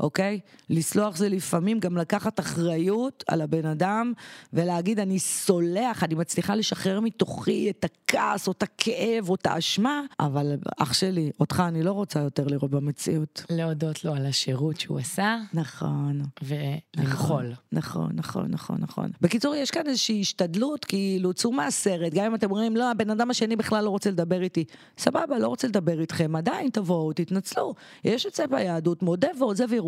אוקיי? 0.00 0.40
לסלוח 0.70 1.16
זה 1.16 1.28
לפעמים 1.28 1.80
גם 1.80 1.96
לקחת 1.96 2.40
אחריות 2.40 3.24
על 3.28 3.40
הבן 3.40 3.66
אדם 3.66 4.12
ולהגיד, 4.52 5.00
אני 5.00 5.18
סולח, 5.18 6.04
אני 6.04 6.14
מצליחה 6.14 6.54
לשחרר 6.54 7.00
מתוכי 7.00 7.70
את 7.70 7.84
הכעס 7.84 8.46
או 8.46 8.52
את 8.52 8.62
הכאב 8.62 9.28
או 9.28 9.34
את 9.34 9.46
האשמה, 9.46 10.00
אבל 10.20 10.56
אח 10.78 10.92
שלי, 10.92 11.30
אותך 11.40 11.62
אני 11.68 11.82
לא 11.82 11.92
רוצה 11.92 12.20
יותר 12.20 12.46
לראות 12.46 12.70
במציאות. 12.70 13.44
להודות 13.50 14.04
לו 14.04 14.14
על 14.14 14.26
השירות 14.26 14.80
שהוא 14.80 14.98
עשה. 14.98 15.36
נכון. 15.54 16.22
ולמחול. 16.42 17.52
נכון, 17.72 18.10
נכון, 18.14 18.46
נכון, 18.50 18.76
נכון. 18.80 19.10
בקיצור, 19.20 19.54
יש 19.54 19.70
כאן 19.70 19.86
איזושהי 19.86 20.20
השתדלות, 20.20 20.84
כאילו, 20.84 21.32
צאו 21.32 21.52
מהסרט, 21.52 22.12
גם 22.14 22.24
אם 22.24 22.34
אתם 22.34 22.50
אומרים, 22.50 22.76
לא, 22.76 22.90
הבן 22.90 23.10
אדם 23.10 23.30
השני 23.30 23.56
בכלל 23.56 23.84
לא 23.84 23.90
רוצה 23.90 24.10
לדבר 24.10 24.42
איתי. 24.42 24.64
סבבה, 24.98 25.38
לא 25.38 25.48
רוצה 25.48 25.68
לדבר 25.68 26.00
איתכם, 26.00 26.36
עדיין 26.36 26.70
תבואו, 26.70 27.12
תתנצלו. 27.12 27.74
יש 28.04 28.26
את 28.26 28.34
זה 28.34 28.46
ביהדות, 28.46 29.02
מודה 29.02 29.28
ועוזב 29.38 29.72
ירוחם. 29.72 29.85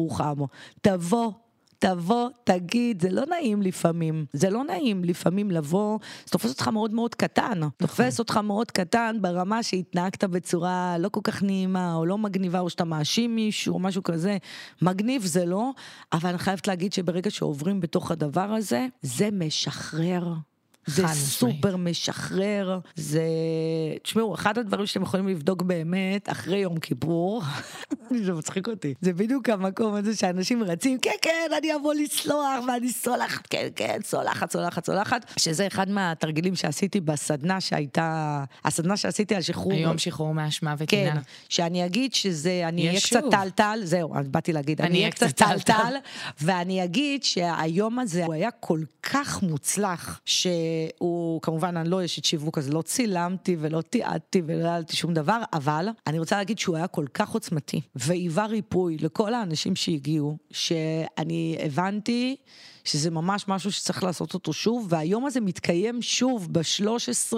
תבוא, 0.81 1.33
תבוא, 1.79 2.29
תגיד, 2.45 3.03
זה 3.03 3.11
לא 3.11 3.23
נעים 3.27 3.63
לפעמים, 3.63 4.27
זה 4.33 4.51
לא 4.51 4.65
נעים 4.65 5.05
לפעמים 5.05 5.51
לבוא, 5.51 5.99
זה 6.25 6.33
תופס 6.33 6.51
אותך 6.51 6.69
מאוד 6.69 6.95
מאוד 6.95 7.15
קטן, 7.15 7.61
תופס 7.77 8.19
אותך 8.19 8.37
מאוד 8.37 8.71
קטן 8.71 9.17
ברמה 9.21 9.63
שהתנהגת 9.63 10.25
בצורה 10.25 10.97
לא 10.99 11.09
כל 11.09 11.21
כך 11.25 11.43
נעימה, 11.43 11.95
או 11.95 12.07
לא 12.07 12.19
מגניבה, 12.19 12.61
או 12.61 12.71
שאתה 12.71 12.85
מאשים 12.85 13.35
מישהו, 13.35 13.75
או 13.75 13.79
משהו 13.79 14.03
כזה, 14.03 14.37
מגניב 14.83 15.25
זה 15.25 15.47
לא, 15.47 15.71
אבל 16.13 16.29
אני 16.31 16.39
חייבת 16.39 16.69
להגיד 16.69 16.93
שברגע 16.93 17.31
שעוברים 17.31 17.81
בתוך 17.81 18.11
הדבר 18.11 18.51
הזה, 18.51 18.87
זה 19.03 19.29
משחרר. 19.33 20.35
זה 20.87 21.09
סופר 21.09 21.77
משחרר, 21.77 22.79
זה... 22.95 23.23
תשמעו, 24.03 24.35
אחד 24.35 24.59
הדברים 24.59 24.87
שאתם 24.87 25.03
יכולים 25.03 25.29
לבדוק 25.29 25.63
באמת, 25.63 26.31
אחרי 26.31 26.59
יום 26.59 26.79
כיפור, 26.79 27.43
זה 28.25 28.33
מצחיק 28.33 28.69
אותי, 28.69 28.95
זה 29.01 29.13
בדיוק 29.13 29.49
המקום 29.49 29.95
הזה 29.95 30.17
שאנשים 30.17 30.63
רצים, 30.63 30.99
כן, 30.99 31.11
כן, 31.23 31.51
אני 31.59 31.75
אבוא 31.77 31.95
לסלוח, 31.95 32.65
ואני 32.69 32.93
סולחת, 32.93 33.47
כן, 33.47 33.69
כן, 33.77 33.99
סולחת, 34.05 34.53
סולחת, 34.53 34.87
סולחת, 34.87 35.33
שזה 35.37 35.67
אחד 35.67 35.91
מהתרגילים 35.91 36.55
שעשיתי 36.55 37.01
בסדנה 37.01 37.61
שהייתה, 37.61 38.45
הסדנה 38.65 38.97
שעשיתי 38.97 39.35
על 39.35 39.43
שחרור... 39.43 39.73
היום 39.73 39.99
שחרור 39.99 40.35
מאשמה 40.35 40.75
וטינה. 40.79 41.13
כן, 41.13 41.19
שאני 41.49 41.87
אגיד 41.87 42.15
שזה, 42.15 42.63
אני 42.69 42.89
אהיה 42.89 43.01
קצת 43.01 43.23
טלטל, 43.31 43.81
זהו, 43.85 44.15
באתי 44.27 44.53
להגיד, 44.53 44.81
אני 44.81 44.99
אהיה 44.99 45.11
קצת 45.11 45.37
טלטל, 45.37 45.95
ואני 46.41 46.85
אגיד 46.85 47.25
שהיום 47.25 47.99
הזה 47.99 48.25
הוא 48.25 48.35
היה 48.35 48.51
כל 48.51 48.81
כך 49.03 49.43
מוצלח, 49.43 50.21
ש... 50.25 50.47
הוא, 50.99 51.43
כמובן, 51.43 51.77
אני 51.77 51.89
לא 51.89 52.05
אשת 52.05 52.25
שיווק, 52.25 52.59
אז 52.59 52.71
לא 52.71 52.83
צילמתי 52.83 53.57
ולא 53.61 53.81
תיעדתי 53.81 54.43
ולא 54.47 54.69
העלתי 54.69 54.97
שום 54.97 55.15
דבר, 55.15 55.43
אבל 55.53 55.89
אני 56.07 56.19
רוצה 56.19 56.37
להגיד 56.37 56.59
שהוא 56.59 56.77
היה 56.77 56.87
כל 56.87 57.07
כך 57.15 57.31
עוצמתי, 57.31 57.81
והיווה 57.95 58.47
ריפוי 58.47 58.97
לכל 59.01 59.35
האנשים 59.35 59.77
שהגיעו, 59.77 60.37
שאני 60.51 61.57
הבנתי 61.61 62.37
שזה 62.89 63.11
ממש 63.11 63.45
משהו 63.49 63.73
שצריך 63.73 64.05
לעשות 64.05 64.35
אותו 64.35 64.53
שוב, 64.53 64.87
והיום 64.91 65.27
הזה 65.27 65.41
מתקיים 65.41 66.03
שוב 66.03 66.49
ב-13 66.53 67.37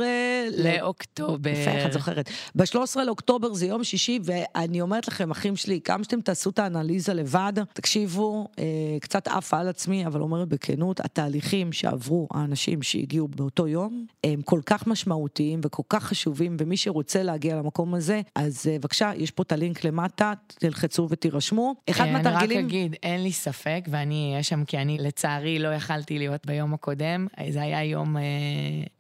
לאוקטובר. 0.57 1.51
יפה, 1.51 1.71
איך 1.71 1.87
את 1.87 1.93
זוכרת. 1.93 2.31
ב-13 2.55 3.01
לאוקטובר 3.07 3.55
זה 3.55 3.67
יום 3.67 3.85
שישי, 3.85 4.19
ואני 4.25 4.81
אומרת 4.81 5.09
לכם, 5.09 5.31
אחים 5.31 5.57
שלי, 5.57 5.81
כמה 5.81 6.05
שאתם 6.05 6.21
תעשו 6.21 6.51
את 6.51 6.59
האנליזה 6.59 7.15
לבד, 7.15 7.53
תקשיבו, 7.73 8.49
אה, 8.59 8.65
קצת 9.01 9.29
עפה 9.29 9.59
על 9.59 9.69
עצמי, 9.69 10.07
אבל 10.07 10.21
אומרת 10.21 10.49
בכנות, 10.49 11.01
התהליכים 11.01 11.73
שעברו 11.73 12.29
האנשים 12.31 12.83
שהגיעו 12.83 13.29
באותו 13.29 13.69
יום, 13.69 14.07
הם 14.25 14.43
כל 14.43 14.61
כך 14.67 14.87
משמעותיים 14.87 15.61
וכל 15.65 15.83
כך 15.89 16.05
חשובים, 16.05 16.57
ומי 16.61 16.77
שרוצה 16.77 17.23
להגיע 17.23 17.57
למקום 17.57 17.95
הזה, 17.95 18.21
אז 18.35 18.67
אה, 18.71 18.79
בבקשה, 18.79 19.11
יש 19.17 19.31
פה 19.31 19.43
את 19.43 19.53
הלינק 19.53 19.85
למטה, 19.85 20.33
תלחצו 20.47 21.07
ותירשמו. 21.11 21.75
אחד 21.91 22.05
אה, 22.05 22.13
מהתרגילים... 22.13 22.59
אני 22.59 22.65
רק 22.65 22.71
אגיד, 22.71 22.97
אין 23.03 23.23
לי 23.23 23.33
ספק, 23.33 23.85
ואני 23.91 24.31
אהיה 24.31 24.43
שם 24.43 24.65
כי 24.65 24.79
אני 24.79 24.99
לצערי 25.01 25.40
לא 25.59 25.69
יכלתי 25.69 26.19
להיות 26.19 26.47
ביום 26.47 26.75
הקודם. 26.75 27.27
זה 27.51 27.63
היה 27.63 27.85
יום 27.85 28.17
אה, 28.17 28.23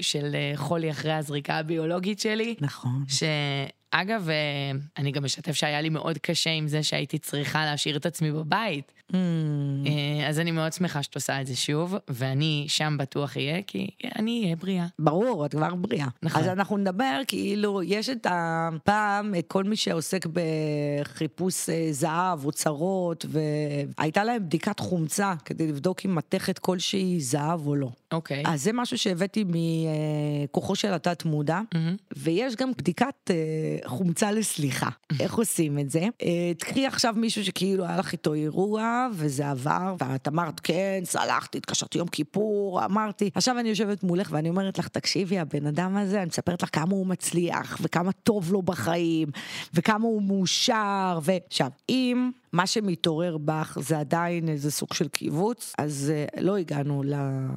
של 0.02 0.34
אה, 0.34 0.52
חולי 0.56 0.90
אחרי 0.90 1.12
הזריקה 1.12 1.58
הביולוגית 1.58 2.20
שלי. 2.20 2.54
נכון. 2.60 3.04
ש... 3.08 3.22
אגב, 3.90 4.28
אה, 4.28 4.34
אני 4.98 5.12
גם 5.12 5.24
משתף 5.24 5.52
שהיה 5.52 5.80
לי 5.80 5.88
מאוד 5.88 6.18
קשה 6.18 6.50
עם 6.50 6.68
זה 6.68 6.82
שהייתי 6.82 7.18
צריכה 7.18 7.64
להשאיר 7.64 7.96
את 7.96 8.06
עצמי 8.06 8.32
בבית. 8.32 8.92
Mm. 9.12 9.14
אה, 9.86 10.28
אז 10.28 10.40
אני 10.40 10.50
מאוד 10.50 10.72
שמחה 10.72 11.02
שאת 11.02 11.14
עושה 11.14 11.40
את 11.40 11.46
זה 11.46 11.56
שוב, 11.56 11.94
ואני 12.08 12.64
שם 12.68 12.96
בטוח 12.98 13.36
אהיה, 13.36 13.62
כי 13.66 13.90
אני 14.18 14.42
אהיה 14.44 14.56
בריאה. 14.56 14.86
ברור, 14.98 15.46
את 15.46 15.50
כבר 15.50 15.74
בריאה. 15.74 16.08
נכון. 16.22 16.42
אז 16.42 16.48
אנחנו 16.48 16.76
נדבר, 16.76 17.20
כאילו, 17.26 17.82
יש 17.82 18.08
את 18.08 18.26
הפעם, 18.30 19.34
את 19.38 19.46
כל 19.48 19.64
מי 19.64 19.76
שעוסק 19.76 20.26
בחיפוש 20.26 21.68
אה, 21.68 21.88
זהב, 21.90 22.44
אוצרות, 22.44 23.26
והייתה 23.28 24.24
להם 24.24 24.44
בדיקת 24.46 24.80
חומצה 24.80 25.34
כדי 25.44 25.66
לבדוק 25.68 26.06
אם 26.06 26.14
מתכת 26.14 26.58
כלשהי 26.58 27.20
זהב 27.20 27.66
או 27.66 27.76
לא. 27.76 27.90
אוקיי. 28.12 28.42
אז 28.46 28.62
זה 28.62 28.72
משהו 28.72 28.98
שהבאתי 28.98 29.44
מכוחו 29.46 30.76
של 30.76 30.92
התת-מודע, 30.92 31.60
מהמם. 31.74 31.96
ויש 32.16 32.56
גם 32.56 32.72
בדיקת 32.78 33.30
אה, 33.30 33.36
חומצה 33.88 34.32
לסליחה. 34.32 34.88
איך 35.20 35.34
עושים 35.34 35.78
את 35.78 35.90
זה? 35.90 36.00
אה, 36.22 36.52
תקחי 36.58 36.86
עכשיו 36.86 37.14
מישהו 37.16 37.44
שכאילו 37.44 37.84
היה 37.84 37.96
לך 37.96 38.12
איתו 38.12 38.34
אירוע, 38.34 39.08
וזה 39.12 39.50
עבר, 39.50 39.94
ואת 40.00 40.28
אמרת, 40.28 40.60
כן, 40.60 41.00
סלחתי, 41.04 41.58
התקשרתי 41.58 41.98
יום 41.98 42.08
כיפור, 42.08 42.84
אמרתי. 42.84 43.30
עכשיו 43.34 43.58
אני 43.58 43.68
יושבת 43.68 44.02
מולך 44.02 44.28
ואני 44.32 44.48
אומרת 44.48 44.78
לך, 44.78 44.88
תקשיבי, 44.88 45.38
הבן 45.38 45.66
אדם 45.66 45.96
הזה, 45.96 46.18
אני 46.18 46.26
מספרת 46.26 46.62
לך 46.62 46.68
כמה 46.72 46.90
הוא 46.90 47.06
מצליח, 47.06 47.78
וכמה 47.80 48.12
טוב 48.12 48.52
לו 48.52 48.62
בחיים, 48.62 49.28
וכמה 49.74 50.04
הוא 50.04 50.22
מאושר, 50.22 51.18
ו... 51.22 51.32
עכשיו, 51.46 51.70
אם... 51.88 52.30
מה 52.52 52.66
שמתעורר 52.66 53.38
בך 53.38 53.78
זה 53.80 53.98
עדיין 53.98 54.48
איזה 54.48 54.70
סוג 54.70 54.94
של 54.94 55.08
קיבוץ, 55.08 55.74
אז 55.78 56.12
אה, 56.14 56.42
לא 56.42 56.56
הגענו, 56.56 57.02
ל... 57.02 57.14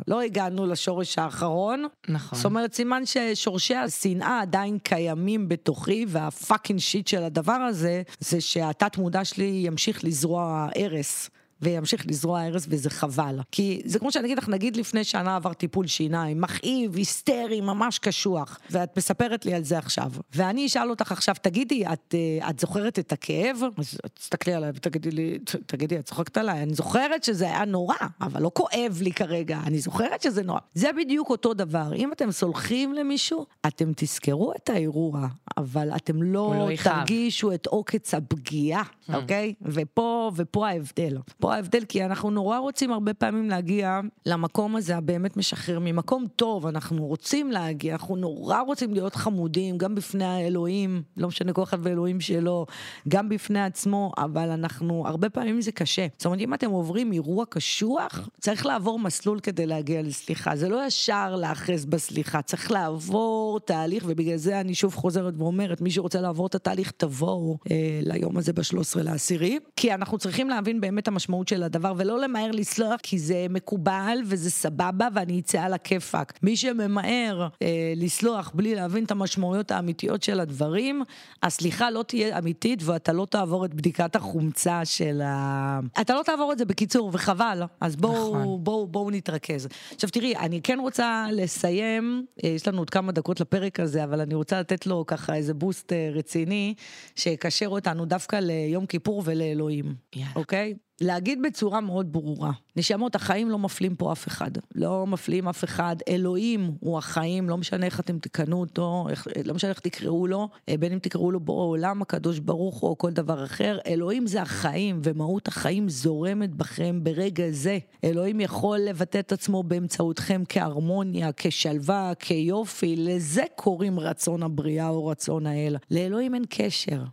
לא 0.08 0.22
הגענו 0.22 0.66
לשורש 0.66 1.20
האחרון. 1.20 1.86
נכון. 2.10 2.38
זאת 2.38 2.46
אומרת, 2.46 2.74
סימן 2.74 3.04
ששורשי 3.06 3.76
השנאה 3.76 4.42
עדיין 4.42 4.78
קיימים 4.80 5.50
בתוכי, 5.50 6.06
והפאקינג 6.08 6.80
שיט 6.80 7.08
של 7.08 7.24
הדבר 7.24 7.54
הזה, 7.54 8.02
זה 8.20 8.42
שהתת 8.42 8.98
מודע 8.98 9.26
שלי 9.26 9.64
ימשיך 9.66 10.04
לזרוע 10.04 10.68
הרס. 10.76 11.30
וימשיך 11.64 12.06
לזרוע 12.08 12.42
הרס 12.42 12.66
וזה 12.70 12.90
חבל. 12.90 13.40
כי 13.52 13.82
זה 13.86 14.00
כמו 14.00 14.12
שאני 14.12 14.26
אגיד 14.26 14.38
לך, 14.38 14.50
נגיד 14.50 14.78
לפני 14.78 15.04
שנה 15.04 15.36
עבר 15.36 15.54
טיפול 15.54 15.88
שיניים, 15.88 16.42
מכאיב, 16.42 16.96
היסטרי, 16.96 17.62
ממש 17.62 18.00
קשוח, 18.00 18.60
ואת 18.72 18.98
מספרת 18.98 19.46
לי 19.46 19.54
על 19.54 19.64
זה 19.64 19.78
עכשיו. 19.78 20.12
ואני 20.36 20.66
אשאל 20.66 20.90
אותך 20.90 21.12
עכשיו, 21.12 21.36
תגידי, 21.42 21.86
את, 21.88 22.16
אה, 22.42 22.50
את 22.50 22.60
זוכרת 22.60 23.00
את 23.00 23.12
הכאב? 23.12 23.58
אז 23.78 23.98
תסתכלי 24.14 24.54
עליי 24.54 24.72
ותגידי 24.76 25.12
לי, 25.12 25.40
"ת- 25.40 25.56
תגידי, 25.56 26.00
את 26.00 26.06
צוחקת 26.06 26.38
עליי? 26.38 26.64
אני 26.64 26.74
זוכרת 26.74 27.24
שזה 27.24 27.46
היה 27.46 27.66
נורא, 27.66 27.96
אבל 28.22 28.42
לא 28.42 28.52
כואב 28.54 29.00
לי 29.02 29.12
כרגע, 29.12 29.60
אני 29.68 29.80
זוכרת 29.80 30.22
שזה 30.22 30.44
נורא. 30.44 30.60
זה 30.74 30.90
בדיוק 30.98 31.30
אותו 31.30 31.54
דבר. 31.54 31.94
אם 31.96 32.12
אתם 32.12 32.32
סולחים 32.32 32.94
למישהו, 32.94 33.46
אתם 33.68 33.92
תזכרו 33.96 34.54
את 34.64 34.70
האירוע, 34.70 35.28
אבל 35.58 35.90
אתם 35.96 36.24
לא 36.24 36.34
לא. 36.34 36.70
תרגישו 36.84 37.52
את 37.54 37.66
עוקץ 37.68 38.14
הפגיעה, 38.14 38.84
אוקיי? 39.14 39.54
ופה, 39.62 40.32
ופה 40.36 40.68
ההבדל. 40.68 41.18
פה 41.40 41.53
ההבדל, 41.54 41.86
כי 41.86 42.06
אנחנו 42.06 42.30
נורא 42.30 42.58
רוצים 42.58 42.92
הרבה 42.92 43.14
פעמים 43.14 43.50
להגיע 43.50 44.00
למקום 44.26 44.76
הזה 44.76 44.98
הבאמת 44.98 45.38
משחרר, 45.38 45.80
ממקום 45.80 46.26
טוב, 46.36 46.68
אנחנו 46.68 47.06
רוצים 47.06 47.52
להגיע, 47.52 47.94
אנחנו 47.94 48.16
נורא 48.16 48.62
רוצים 48.62 48.94
להיות 48.94 49.16
חמודים, 49.16 49.78
גם 49.78 49.96
בפני 49.96 50.26
האלוהים, 50.26 51.04
לא 51.18 51.28
משנה 51.28 51.54
כל 51.54 51.64
אחד 51.64 51.78
ואלוהים 51.82 52.22
שלו, 52.22 52.66
גם 53.08 53.30
בפני 53.30 53.64
עצמו, 53.64 54.12
אבל 54.18 54.50
אנחנו, 54.50 55.04
הרבה 55.08 55.30
פעמים 55.30 55.62
זה 55.62 55.72
קשה. 55.72 56.08
זאת 56.18 56.26
אומרת, 56.26 56.40
אם 56.40 56.54
אתם 56.54 56.70
עוברים 56.70 57.12
אירוע 57.12 57.46
קשוח, 57.50 58.30
צריך 58.40 58.66
לעבור 58.66 59.00
מסלול 59.00 59.40
כדי 59.40 59.66
להגיע 59.66 60.02
לסליחה. 60.02 60.56
זה 60.56 60.70
לא 60.70 60.86
ישר 60.88 61.36
להאחז 61.36 61.86
בסליחה, 61.86 62.42
צריך 62.42 62.72
לעבור 62.72 63.60
תהליך, 63.60 64.04
ובגלל 64.08 64.38
זה 64.38 64.60
אני 64.60 64.76
שוב 64.76 64.96
חוזרת 64.96 65.34
ואומרת, 65.38 65.82
מי 65.82 65.92
שרוצה 65.92 66.22
לעבור 66.22 66.48
את 66.48 66.56
התהליך, 66.56 66.92
תבואו 66.98 67.58
אה, 67.72 68.00
ליום 68.02 68.38
הזה 68.38 68.54
ב-13 68.54 69.04
לעשירי, 69.04 69.60
כי 69.76 69.94
אנחנו 69.94 70.18
צריכים 70.18 70.50
להבין 70.50 70.82
באמת 70.82 71.08
המשמעות 71.08 71.33
של 71.48 71.64
הדבר, 71.64 71.94
ולא 71.98 72.20
למהר 72.20 72.52
לסלוח, 72.52 73.00
כי 73.04 73.20
זה 73.20 73.46
מקובל 73.50 74.18
וזה 74.26 74.52
סבבה, 74.52 75.08
ואני 75.14 75.40
אצא 75.40 75.62
על 75.62 75.74
הכיפאק. 75.74 76.34
מי 76.44 76.58
שממהר 76.58 77.48
אה, 77.62 77.94
לסלוח 77.96 78.52
בלי 78.56 78.76
להבין 78.76 79.04
את 79.04 79.12
המשמעויות 79.12 79.72
האמיתיות 79.72 80.24
של 80.24 80.40
הדברים, 80.40 81.04
הסליחה 81.44 81.92
לא 81.92 82.04
תהיה 82.04 82.38
אמיתית, 82.38 82.84
ואתה 82.84 83.14
לא 83.14 83.28
תעבור 83.30 83.66
את 83.66 83.74
בדיקת 83.74 84.16
החומצה 84.16 84.86
של 84.86 85.22
ה... 85.22 85.80
אתה 86.02 86.14
לא 86.14 86.22
תעבור 86.26 86.52
את 86.52 86.58
זה 86.58 86.66
בקיצור, 86.66 87.10
וחבל. 87.14 87.64
אז 87.82 87.96
בואו 87.96 88.14
נכון. 88.14 88.64
בואו 88.64 88.88
בואו 88.88 89.12
נתרכז. 89.12 89.68
עכשיו 89.94 90.10
תראי, 90.10 90.36
אני 90.36 90.62
כן 90.62 90.80
רוצה 90.80 91.26
לסיים, 91.32 92.26
אה, 92.44 92.50
יש 92.50 92.68
לנו 92.68 92.78
עוד 92.78 92.90
כמה 92.90 93.12
דקות 93.12 93.40
לפרק 93.40 93.80
הזה, 93.80 94.04
אבל 94.04 94.22
אני 94.22 94.36
רוצה 94.36 94.60
לתת 94.60 94.88
לו 94.88 95.04
ככה 95.08 95.36
איזה 95.36 95.54
בוסט 95.54 95.94
אה, 95.94 96.10
רציני, 96.14 96.74
שיקשר 97.16 97.68
אותנו 97.68 98.06
דווקא 98.06 98.36
ליום 98.42 98.86
כיפור 98.86 99.24
ולאלוהים, 99.26 99.96
יאללה. 100.16 100.32
אוקיי? 100.36 100.74
להגיד 101.02 101.42
בצורה 101.42 101.82
מאוד 101.82 102.14
ברורה, 102.14 102.52
נשמות, 102.76 103.16
החיים 103.16 103.50
לא 103.50 103.60
מפלים 103.60 103.96
פה 103.96 104.12
אף 104.12 104.28
אחד. 104.28 104.52
לא 104.76 105.08
מפלים 105.08 105.48
אף 105.48 105.64
אחד. 105.64 105.96
אלוהים 106.08 106.72
הוא 106.80 106.98
החיים, 106.98 107.50
לא 107.50 107.58
משנה 107.58 107.86
איך 107.86 108.00
אתם 108.00 108.20
תקנו 108.20 108.60
אותו, 108.60 109.08
איך, 109.10 109.28
לא 109.46 109.54
משנה 109.54 109.70
איך 109.70 109.80
תקראו 109.80 110.28
לו, 110.28 110.50
אה, 110.70 110.78
בין 110.78 110.94
אם 110.94 111.00
תקראו 111.00 111.32
לו 111.32 111.40
בורא 111.40 111.66
עולם, 111.66 112.02
הקדוש 112.02 112.40
ברוך 112.40 112.80
הוא 112.80 112.90
או 112.90 112.98
כל 112.98 113.12
דבר 113.12 113.44
אחר. 113.44 113.78
אלוהים 113.88 114.28
זה 114.28 114.42
החיים, 114.42 115.02
ומהות 115.04 115.48
החיים 115.48 115.90
זורמת 115.90 116.56
בכם 116.56 117.00
ברגע 117.04 117.52
זה. 117.52 117.78
אלוהים 118.04 118.40
יכול 118.40 118.80
לבטא 118.80 119.20
את 119.20 119.32
עצמו 119.32 119.64
באמצעותכם 119.64 120.44
כהרמוניה, 120.50 121.30
כשלווה, 121.38 122.12
כיופי. 122.20 122.96
לזה 122.96 123.44
קוראים 123.56 124.00
רצון 124.00 124.44
הבריאה 124.44 124.90
או 124.90 125.06
רצון 125.06 125.48
האל. 125.48 125.76
לאלוהים 125.92 126.36
אין 126.36 126.44
קשר. 126.50 127.04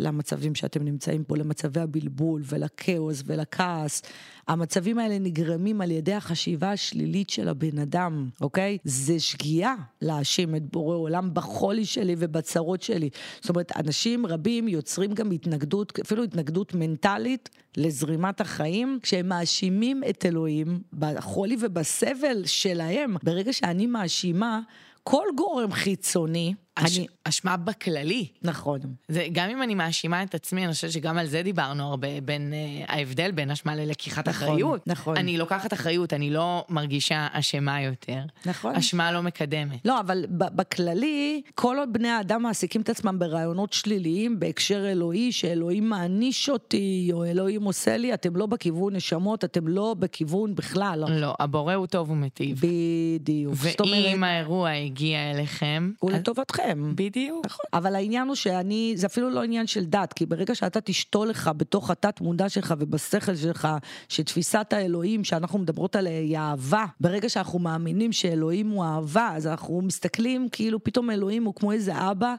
למצבים 0.00 0.54
שאתם 0.54 0.84
נמצאים 0.84 1.24
פה, 1.24 1.36
למצבי 1.36 1.80
הבלבול 1.80 2.42
ולכאוס 2.44 3.22
ולכעס. 3.26 4.02
המצבים 4.48 4.98
האלה 4.98 5.18
נגרמים 5.18 5.80
על 5.80 5.90
ידי 5.90 6.12
החשיבה 6.12 6.72
השלילית 6.72 7.30
של 7.30 7.48
הבן 7.48 7.78
אדם, 7.78 8.28
אוקיי? 8.40 8.78
זה 8.84 9.20
שגיאה 9.20 9.74
להאשים 10.02 10.56
את 10.56 10.62
בורא 10.62 10.96
עולם 10.96 11.34
בחולי 11.34 11.84
שלי 11.84 12.14
ובצרות 12.18 12.82
שלי. 12.82 13.10
זאת 13.40 13.50
אומרת, 13.50 13.72
אנשים 13.76 14.26
רבים 14.26 14.68
יוצרים 14.68 15.12
גם 15.12 15.30
התנגדות, 15.30 15.98
אפילו 15.98 16.24
התנגדות 16.24 16.74
מנטלית 16.74 17.48
לזרימת 17.76 18.40
החיים, 18.40 18.98
כשהם 19.02 19.28
מאשימים 19.28 20.02
את 20.10 20.26
אלוהים 20.26 20.82
בחולי 20.92 21.56
ובסבל 21.60 22.42
שלהם. 22.46 23.16
ברגע 23.22 23.52
שאני 23.52 23.86
מאשימה 23.86 24.60
כל 25.04 25.26
גורם 25.36 25.72
חיצוני, 25.72 26.54
אש- 26.76 26.98
אני... 26.98 27.06
אשמה 27.24 27.56
בכללי. 27.56 28.26
נכון. 28.42 28.80
זה, 29.08 29.26
גם 29.32 29.50
אם 29.50 29.62
אני 29.62 29.74
מאשימה 29.74 30.22
את 30.22 30.34
עצמי, 30.34 30.64
אני 30.64 30.72
חושבת 30.72 30.92
שגם 30.92 31.18
על 31.18 31.26
זה 31.26 31.42
דיברנו 31.42 31.84
הרבה, 31.90 32.20
בין 32.20 32.52
אה, 32.52 32.84
ההבדל 32.94 33.30
בין 33.30 33.50
אשמה 33.50 33.76
ללקיחת 33.76 34.28
נכון, 34.28 34.48
אחריות. 34.48 34.86
נכון. 34.86 35.16
אני 35.16 35.38
לוקחת 35.38 35.72
אחריות, 35.72 36.12
אני 36.12 36.30
לא 36.30 36.64
מרגישה 36.68 37.26
אשמה 37.32 37.82
יותר. 37.82 38.18
נכון. 38.46 38.74
אשמה 38.74 39.12
לא 39.12 39.22
מקדמת. 39.22 39.78
לא, 39.84 40.00
אבל 40.00 40.24
בכללי, 40.28 41.42
כל 41.54 41.76
עוד 41.78 41.92
בני 41.92 42.08
האדם 42.08 42.42
מעסיקים 42.42 42.80
את 42.80 42.88
עצמם 42.88 43.18
ברעיונות 43.18 43.72
שליליים 43.72 44.40
בהקשר 44.40 44.90
אלוהי, 44.90 45.32
שאלוהים 45.32 45.88
מעניש 45.88 46.48
אותי, 46.48 47.10
או 47.12 47.24
אלוהים 47.24 47.62
עושה 47.64 47.96
לי, 47.96 48.14
אתם 48.14 48.36
לא 48.36 48.46
בכיוון 48.46 48.96
נשמות, 48.96 49.44
אתם 49.44 49.68
לא 49.68 49.94
בכיוון 49.98 50.54
בכלל. 50.54 51.04
לא, 51.08 51.34
הבורא 51.40 51.74
הוא 51.74 51.86
טוב 51.86 52.10
ומיטיב. 52.10 52.60
בדיוק. 52.60 53.54
זאת 53.54 53.80
אומרת, 53.80 54.04
ואם 54.04 54.24
האירוע 54.24 54.70
הגיע 54.70 55.30
אליכם, 55.30 55.90
הוא 55.98 56.10
אז- 56.10 56.16
לטובתכם. 56.16 56.59
שלכם. 56.62 56.92
בדיוק. 56.94 57.46
נכון. 57.46 57.64
אבל 57.72 57.94
העניין 57.94 58.28
הוא 58.28 58.34
שאני, 58.34 58.92
זה 58.96 59.06
אפילו 59.06 59.30
לא 59.30 59.42
עניין 59.42 59.66
של 59.66 59.84
דת, 59.84 60.12
כי 60.12 60.26
ברגע 60.26 60.54
שאתה 60.54 60.80
תשתול 60.80 61.28
לך 61.28 61.50
בתוך 61.56 61.90
התת 61.90 62.20
מודע 62.20 62.48
שלך 62.48 62.74
ובשכל 62.78 63.36
שלך, 63.36 63.68
שתפיסת 64.08 64.72
האלוהים 64.72 65.24
שאנחנו 65.24 65.58
מדברות 65.58 65.96
עליה 65.96 66.18
היא 66.18 66.38
אהבה, 66.38 66.84
ברגע 67.00 67.28
שאנחנו 67.28 67.58
מאמינים 67.58 68.12
שאלוהים 68.12 68.68
הוא 68.68 68.84
אהבה, 68.84 69.30
אז 69.34 69.46
אנחנו 69.46 69.80
מסתכלים 69.82 70.48
כאילו 70.52 70.84
פתאום 70.84 71.10
אלוהים 71.10 71.44
הוא 71.44 71.54
כמו 71.54 71.72
איזה 71.72 72.10
אבא. 72.10 72.34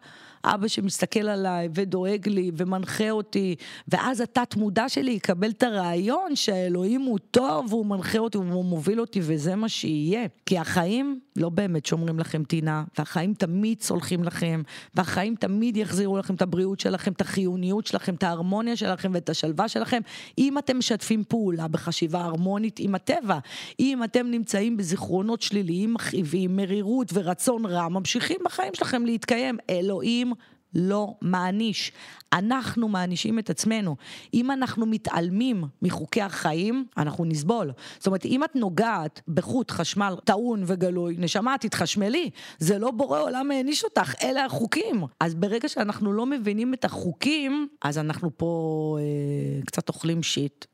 אבא 0.45 0.67
שמסתכל 0.67 1.27
עליי 1.27 1.69
ודואג 1.73 2.29
לי 2.29 2.51
ומנחה 2.57 3.09
אותי, 3.09 3.55
ואז 3.87 4.21
התת 4.21 4.55
מודע 4.55 4.89
שלי 4.89 5.11
יקבל 5.11 5.49
את 5.49 5.63
הרעיון 5.63 6.35
שהאלוהים 6.35 7.01
הוא 7.01 7.19
טוב 7.31 7.65
והוא 7.69 7.85
מנחה 7.85 8.17
אותי 8.17 8.37
והוא 8.37 8.65
מוביל 8.65 9.01
אותי 9.01 9.19
וזה 9.23 9.55
מה 9.55 9.69
שיהיה. 9.69 10.27
כי 10.45 10.57
החיים 10.57 11.19
לא 11.35 11.49
באמת 11.49 11.85
שומרים 11.85 12.19
לכם 12.19 12.43
טינה, 12.43 12.83
והחיים 12.97 13.33
תמיד 13.33 13.81
סולחים 13.81 14.23
לכם, 14.23 14.61
והחיים 14.95 15.35
תמיד 15.35 15.77
יחזירו 15.77 16.17
לכם 16.17 16.35
את 16.35 16.41
הבריאות 16.41 16.79
שלכם, 16.79 17.11
את 17.11 17.21
החיוניות 17.21 17.87
שלכם, 17.87 18.15
את 18.15 18.23
ההרמוניה 18.23 18.75
שלכם 18.75 19.11
ואת 19.13 19.29
השלווה 19.29 19.67
שלכם, 19.67 20.01
אם 20.37 20.57
אתם 20.57 20.77
משתפים 20.77 21.23
פעולה 21.27 21.67
בחשיבה 21.67 22.21
הרמונית 22.21 22.79
עם 22.79 22.95
הטבע. 22.95 23.39
אם 23.79 24.03
אתם 24.03 24.27
נמצאים 24.27 24.77
בזיכרונות 24.77 25.41
שליליים 25.41 25.93
מכאיבים, 25.93 26.55
מרירות 26.55 27.11
ורצון 27.13 27.65
רע, 27.65 27.87
ממשיכים 27.87 28.37
בחיים 28.45 28.73
שלכם 28.73 29.05
להתקיים. 29.05 29.57
אלוהים 29.69 30.30
לא 30.75 31.13
מעניש. 31.21 31.91
אנחנו 32.33 32.87
מענישים 32.87 33.39
את 33.39 33.49
עצמנו. 33.49 33.95
אם 34.33 34.51
אנחנו 34.51 34.85
מתעלמים 34.85 35.63
מחוקי 35.81 36.21
החיים, 36.21 36.85
אנחנו 36.97 37.25
נסבול. 37.25 37.71
זאת 37.97 38.07
אומרת, 38.07 38.25
אם 38.25 38.43
את 38.43 38.55
נוגעת 38.55 39.21
בחוט 39.27 39.71
חשמל 39.71 40.15
טעון 40.23 40.63
וגלוי, 40.65 41.15
נשמה, 41.17 41.55
תתחשמלי. 41.59 42.29
זה 42.59 42.79
לא 42.79 42.91
בורא 42.91 43.21
עולם 43.21 43.51
העניש 43.51 43.83
אותך, 43.83 44.13
אלה 44.23 44.45
החוקים. 44.45 45.03
אז 45.19 45.35
ברגע 45.35 45.69
שאנחנו 45.69 46.13
לא 46.13 46.25
מבינים 46.25 46.73
את 46.73 46.85
החוקים, 46.85 47.67
אז 47.81 47.97
אנחנו 47.97 48.37
פה 48.37 48.97
אה, 48.99 49.65
קצת 49.65 49.89
אוכלים 49.89 50.23
שיט. 50.23 50.65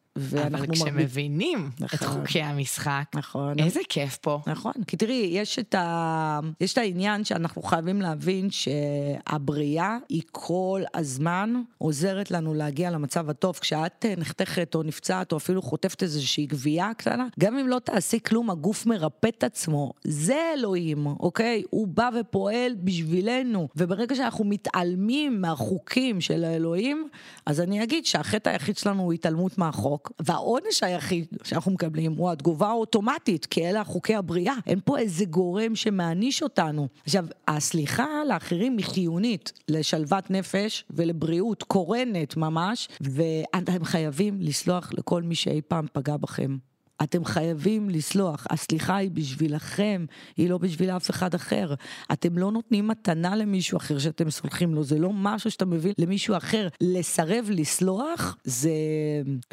אבל 0.47 0.65
כשמבינים 0.71 1.69
נכון, 1.79 1.99
את 1.99 2.03
חוקי 2.03 2.41
המשחק, 2.41 3.03
נכון. 3.15 3.59
איזה 3.59 3.79
כיף 3.89 4.17
פה. 4.17 4.39
נכון, 4.47 4.73
כי 4.87 4.97
תראי, 4.97 5.29
יש 5.31 5.59
את, 5.59 5.75
ה... 5.75 6.39
יש 6.61 6.73
את 6.73 6.77
העניין 6.77 7.23
שאנחנו 7.23 7.61
חייבים 7.61 8.01
להבין 8.01 8.49
שהבריאה 8.51 9.97
היא 10.09 10.21
כל 10.31 10.81
הזמן 10.93 11.53
עוזרת 11.77 12.31
לנו 12.31 12.53
להגיע 12.53 12.91
למצב 12.91 13.29
הטוב. 13.29 13.57
כשאת 13.61 14.05
נחתכת 14.17 14.75
או 14.75 14.83
נפצעת 14.83 15.31
או 15.31 15.37
אפילו 15.37 15.61
חוטפת 15.61 16.03
איזושהי 16.03 16.45
גבייה 16.45 16.91
קטנה, 16.97 17.27
גם 17.39 17.57
אם 17.57 17.67
לא 17.67 17.79
תעשי 17.79 18.19
כלום, 18.25 18.49
הגוף 18.49 18.85
מרפא 18.85 19.27
את 19.27 19.43
עצמו. 19.43 19.93
זה 20.03 20.51
אלוהים, 20.57 21.07
אוקיי? 21.07 21.63
הוא 21.69 21.87
בא 21.87 22.09
ופועל 22.19 22.75
בשבילנו, 22.83 23.67
וברגע 23.75 24.15
שאנחנו 24.15 24.45
מתעלמים 24.45 25.41
מהחוקים 25.41 26.21
של 26.21 26.43
האלוהים, 26.43 27.07
אז 27.45 27.61
אני 27.61 27.83
אגיד 27.83 28.05
שהחטא 28.05 28.49
היחיד 28.49 28.77
שלנו 28.77 29.03
הוא 29.03 29.13
התעלמות 29.13 29.57
מהחוק. 29.57 30.06
והעונש 30.19 30.83
היחיד 30.83 31.25
שאנחנו 31.43 31.71
מקבלים 31.71 32.13
הוא 32.13 32.31
התגובה 32.31 32.67
האוטומטית, 32.67 33.45
כי 33.45 33.69
אלה 33.69 33.83
חוקי 33.83 34.15
הבריאה. 34.15 34.53
אין 34.67 34.79
פה 34.85 34.97
איזה 34.99 35.25
גורם 35.25 35.75
שמעניש 35.75 36.43
אותנו. 36.43 36.87
עכשיו, 37.05 37.25
הסליחה 37.47 38.07
לאחרים 38.27 38.77
היא 38.77 38.85
חיונית 38.85 39.53
לשלוות 39.67 40.31
נפש 40.31 40.85
ולבריאות 40.89 41.63
קורנת 41.63 42.37
ממש, 42.37 42.87
ואתם 43.01 43.83
חייבים 43.83 44.37
לסלוח 44.41 44.91
לכל 44.97 45.21
מי 45.21 45.35
שאי 45.35 45.61
פעם 45.67 45.85
פגע 45.93 46.17
בכם. 46.17 46.57
אתם 47.03 47.25
חייבים 47.25 47.89
לסלוח. 47.89 48.47
הסליחה 48.49 48.95
היא 48.95 49.11
בשבילכם, 49.13 50.05
היא 50.37 50.49
לא 50.49 50.57
בשביל 50.57 50.89
אף 50.89 51.09
אחד 51.09 51.33
אחר. 51.33 51.73
אתם 52.11 52.37
לא 52.37 52.51
נותנים 52.51 52.87
מתנה 52.87 53.35
למישהו 53.35 53.77
אחר 53.77 53.99
שאתם 53.99 54.29
סולחים 54.29 54.75
לו, 54.75 54.83
זה 54.83 54.99
לא 54.99 55.09
משהו 55.13 55.51
שאתה 55.51 55.65
מביא 55.65 55.93
למישהו 55.97 56.37
אחר. 56.37 56.67
לסרב 56.81 57.49
לסלוח 57.49 58.37
זה... 58.43 58.71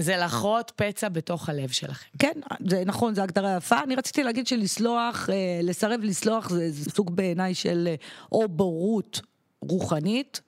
זה 0.01 0.17
לחרות 0.17 0.73
פצע 0.77 1.09
בתוך 1.09 1.49
הלב 1.49 1.69
שלכם. 1.69 2.09
כן, 2.19 2.41
זה 2.69 2.83
נכון, 2.87 3.15
זו 3.15 3.23
הגדרה 3.23 3.57
יפה. 3.57 3.83
אני 3.83 3.95
רציתי 3.95 4.25
להגיד 4.25 4.47
שלסלוח, 4.47 5.31
אה, 5.31 5.61
לסרב 5.63 6.01
לסלוח 6.03 6.51
זה, 6.51 6.91
סוג 6.91 7.17
בעיניי 7.17 7.55
של 7.55 7.89
אה, 7.91 7.95
או 8.33 8.49
בורות 8.49 9.21
רוחנית. 9.63 10.41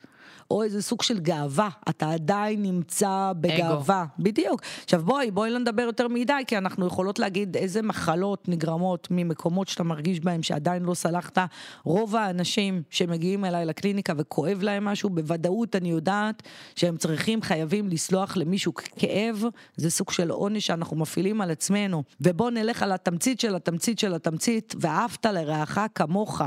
או 0.50 0.62
איזה 0.62 0.82
סוג 0.82 1.02
של 1.02 1.18
גאווה, 1.18 1.68
אתה 1.88 2.11
עדיין 2.11 2.62
נמצא 2.62 3.32
בגאווה. 3.40 4.02
אגו. 4.02 4.11
בדיוק. 4.18 4.62
עכשיו 4.85 5.02
בואי, 5.04 5.30
בואי 5.30 5.50
לא 5.50 5.59
נדבר 5.59 5.82
יותר 5.82 6.09
מדי, 6.09 6.32
כי 6.46 6.59
אנחנו 6.59 6.87
יכולות 6.87 7.18
להגיד 7.18 7.56
איזה 7.56 7.82
מחלות 7.82 8.48
נגרמות 8.48 9.09
ממקומות 9.11 9.68
שאתה 9.68 9.82
מרגיש 9.82 10.20
בהם 10.20 10.42
שעדיין 10.42 10.82
לא 10.82 10.94
סלחת. 10.94 11.38
רוב 11.85 12.16
האנשים 12.16 12.82
שמגיעים 12.90 13.44
אליי 13.44 13.64
לקליניקה 13.64 14.12
וכואב 14.16 14.62
להם 14.62 14.85
משהו, 14.85 15.11
בוודאות 15.11 15.76
אני 15.76 15.90
יודעת 15.90 16.42
שהם 16.76 16.96
צריכים, 16.96 17.42
חייבים 17.42 17.88
לסלוח 17.88 18.37
למישהו 18.37 18.72
כאב, 18.74 19.44
זה 19.76 19.90
סוג 19.90 20.11
של 20.11 20.30
עונש 20.30 20.66
שאנחנו 20.66 20.96
מפעילים 20.96 21.40
על 21.40 21.50
עצמנו. 21.50 22.02
ובואו 22.20 22.50
נלך 22.50 22.82
על 22.82 22.92
התמצית 22.92 23.40
של 23.40 23.56
התמצית 23.56 23.98
של 23.98 24.14
התמצית, 24.14 24.74
ואהבת 24.80 25.26
לרעך 25.26 25.78
כמוך. 25.94 26.42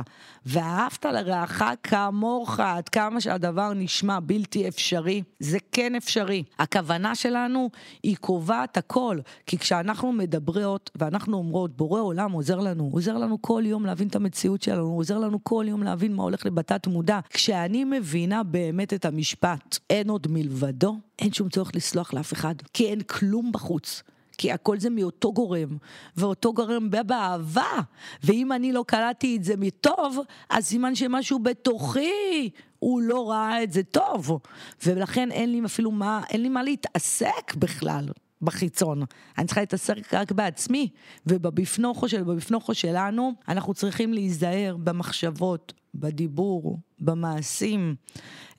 ואהבת 0.45 1.05
לרעך 1.05 1.63
כמוך, 1.83 2.59
עד 2.59 2.89
כמה 2.89 3.21
שהדבר 3.21 3.73
נשאר. 3.73 3.88
נשמע 3.89 4.19
בלתי 4.19 4.67
אפשרי, 4.67 5.23
זה 5.39 5.57
כן 5.71 5.95
אפשרי. 5.95 6.43
הכוונה 6.59 7.15
שלנו 7.15 7.69
היא 8.03 8.17
קובעת 8.17 8.77
הכל, 8.77 9.17
כי 9.45 9.57
כשאנחנו 9.57 10.11
מדברות 10.11 10.91
ואנחנו 10.95 11.37
אומרות, 11.37 11.77
בורא 11.77 12.01
עולם 12.01 12.31
עוזר 12.31 12.59
לנו, 12.59 12.89
עוזר 12.93 13.17
לנו 13.17 13.41
כל 13.41 13.63
יום 13.65 13.85
להבין 13.85 14.07
את 14.07 14.15
המציאות 14.15 14.61
שלנו, 14.61 14.93
עוזר 14.93 15.17
לנו 15.17 15.43
כל 15.43 15.65
יום 15.67 15.83
להבין 15.83 16.15
מה 16.15 16.23
הולך 16.23 16.45
לבתת 16.45 16.87
מודע. 16.87 17.19
כשאני 17.29 17.83
מבינה 17.83 18.43
באמת 18.43 18.93
את 18.93 19.05
המשפט, 19.05 19.77
אין 19.89 20.09
עוד 20.09 20.27
מלבדו, 20.29 20.97
אין 21.19 21.33
שום 21.33 21.49
צורך 21.49 21.71
לסלוח 21.75 22.13
לאף 22.13 22.33
אחד, 22.33 22.55
כי 22.73 22.85
אין 22.85 23.01
כלום 23.01 23.51
בחוץ. 23.51 24.03
כי 24.39 24.51
הכל 24.51 24.79
זה 24.79 24.89
מאותו 24.89 25.33
גורם, 25.33 25.77
ואותו 26.17 26.53
גורם 26.53 26.89
בא 26.89 27.03
באהבה. 27.03 27.79
ואם 28.23 28.51
אני 28.51 28.71
לא 28.71 28.83
קלטתי 28.87 29.37
את 29.37 29.43
זה 29.43 29.53
מטוב, 29.57 30.19
אז 30.49 30.65
סימן 30.65 30.95
שמשהו 30.95 31.39
בתוכי 31.39 32.49
הוא 32.79 33.01
לא 33.01 33.29
ראה 33.29 33.63
את 33.63 33.71
זה 33.71 33.83
טוב. 33.83 34.39
ולכן 34.85 35.31
אין 35.31 35.51
לי 35.51 35.61
אפילו 35.65 35.91
מה, 35.91 36.21
אין 36.29 36.41
לי 36.41 36.49
מה 36.49 36.63
להתעסק 36.63 37.55
בכלל. 37.55 38.05
בחיצון. 38.41 39.03
אני 39.37 39.45
צריכה 39.45 39.61
להתעסק 39.61 40.13
רק 40.13 40.31
בעצמי, 40.31 40.89
ובבפנוכו 41.25 42.09
של, 42.09 42.23
בבפנוכו 42.23 42.73
שלנו, 42.73 43.33
אנחנו 43.47 43.73
צריכים 43.73 44.13
להיזהר 44.13 44.77
במחשבות, 44.83 45.73
בדיבור, 45.95 46.79
במעשים. 46.99 47.95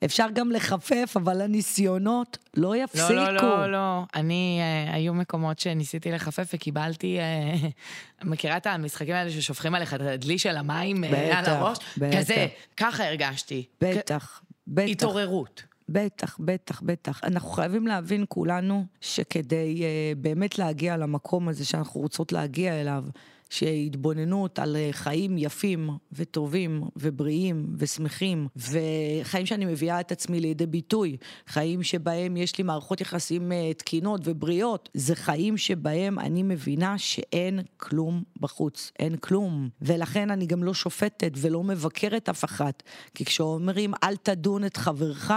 אפשר 0.05 0.27
גם 0.33 0.51
לחפף, 0.51 1.13
אבל 1.15 1.41
הניסיונות 1.41 2.37
לא 2.57 2.75
יפסיקו. 2.75 3.13
לא, 3.13 3.29
לא, 3.29 3.41
לא, 3.41 3.71
לא. 3.71 4.03
אני, 4.15 4.59
uh, 4.61 4.93
היו 4.93 5.13
מקומות 5.13 5.59
שניסיתי 5.59 6.11
לחפף 6.11 6.49
וקיבלתי, 6.53 7.17
uh, 7.19 8.25
מכירה 8.29 8.57
את 8.57 8.67
המשחקים 8.67 9.15
האלה 9.15 9.31
ששופכים 9.31 9.75
עליך 9.75 9.93
את 9.93 10.01
הדלי 10.01 10.37
של 10.37 10.57
המים 10.57 11.01
בטח, 11.01 11.37
על 11.37 11.45
הראש? 11.45 11.77
בטח. 11.97 12.17
כזה, 12.17 12.47
ככה 12.77 13.07
הרגשתי. 13.07 13.65
בטח, 13.81 14.41
בטח. 14.67 14.91
התעוררות. 14.91 15.70
בטח, 15.91 16.37
בטח, 16.39 16.81
בטח. 16.81 17.23
אנחנו 17.23 17.49
חייבים 17.49 17.87
להבין 17.87 18.25
כולנו 18.29 18.85
שכדי 19.01 19.81
uh, 19.81 20.19
באמת 20.19 20.57
להגיע 20.57 20.97
למקום 20.97 21.47
הזה 21.47 21.65
שאנחנו 21.65 22.01
רוצות 22.01 22.31
להגיע 22.31 22.81
אליו, 22.81 23.03
שהתבוננות 23.51 24.59
על 24.59 24.77
חיים 24.91 25.37
יפים 25.37 25.89
וטובים 26.11 26.83
ובריאים 26.95 27.75
ושמחים, 27.77 28.47
וחיים 28.55 29.45
שאני 29.45 29.65
מביאה 29.65 29.99
את 29.99 30.11
עצמי 30.11 30.39
לידי 30.39 30.65
ביטוי, 30.65 31.17
חיים 31.47 31.83
שבהם 31.83 32.37
יש 32.37 32.57
לי 32.57 32.63
מערכות 32.63 33.01
יחסים 33.01 33.51
אה, 33.51 33.73
תקינות 33.73 34.21
ובריאות, 34.23 34.89
זה 34.93 35.15
חיים 35.15 35.57
שבהם 35.57 36.19
אני 36.19 36.43
מבינה 36.43 36.97
שאין 36.97 37.59
כלום 37.77 38.23
בחוץ, 38.39 38.91
אין 38.99 39.17
כלום. 39.17 39.69
ולכן 39.81 40.31
אני 40.31 40.45
גם 40.45 40.63
לא 40.63 40.73
שופטת 40.73 41.31
ולא 41.35 41.63
מבקרת 41.63 42.29
אף 42.29 42.45
אחת, 42.45 42.83
כי 43.15 43.25
כשאומרים 43.25 43.93
אל 44.03 44.15
תדון 44.15 44.65
את 44.65 44.77
חברך, 44.77 45.31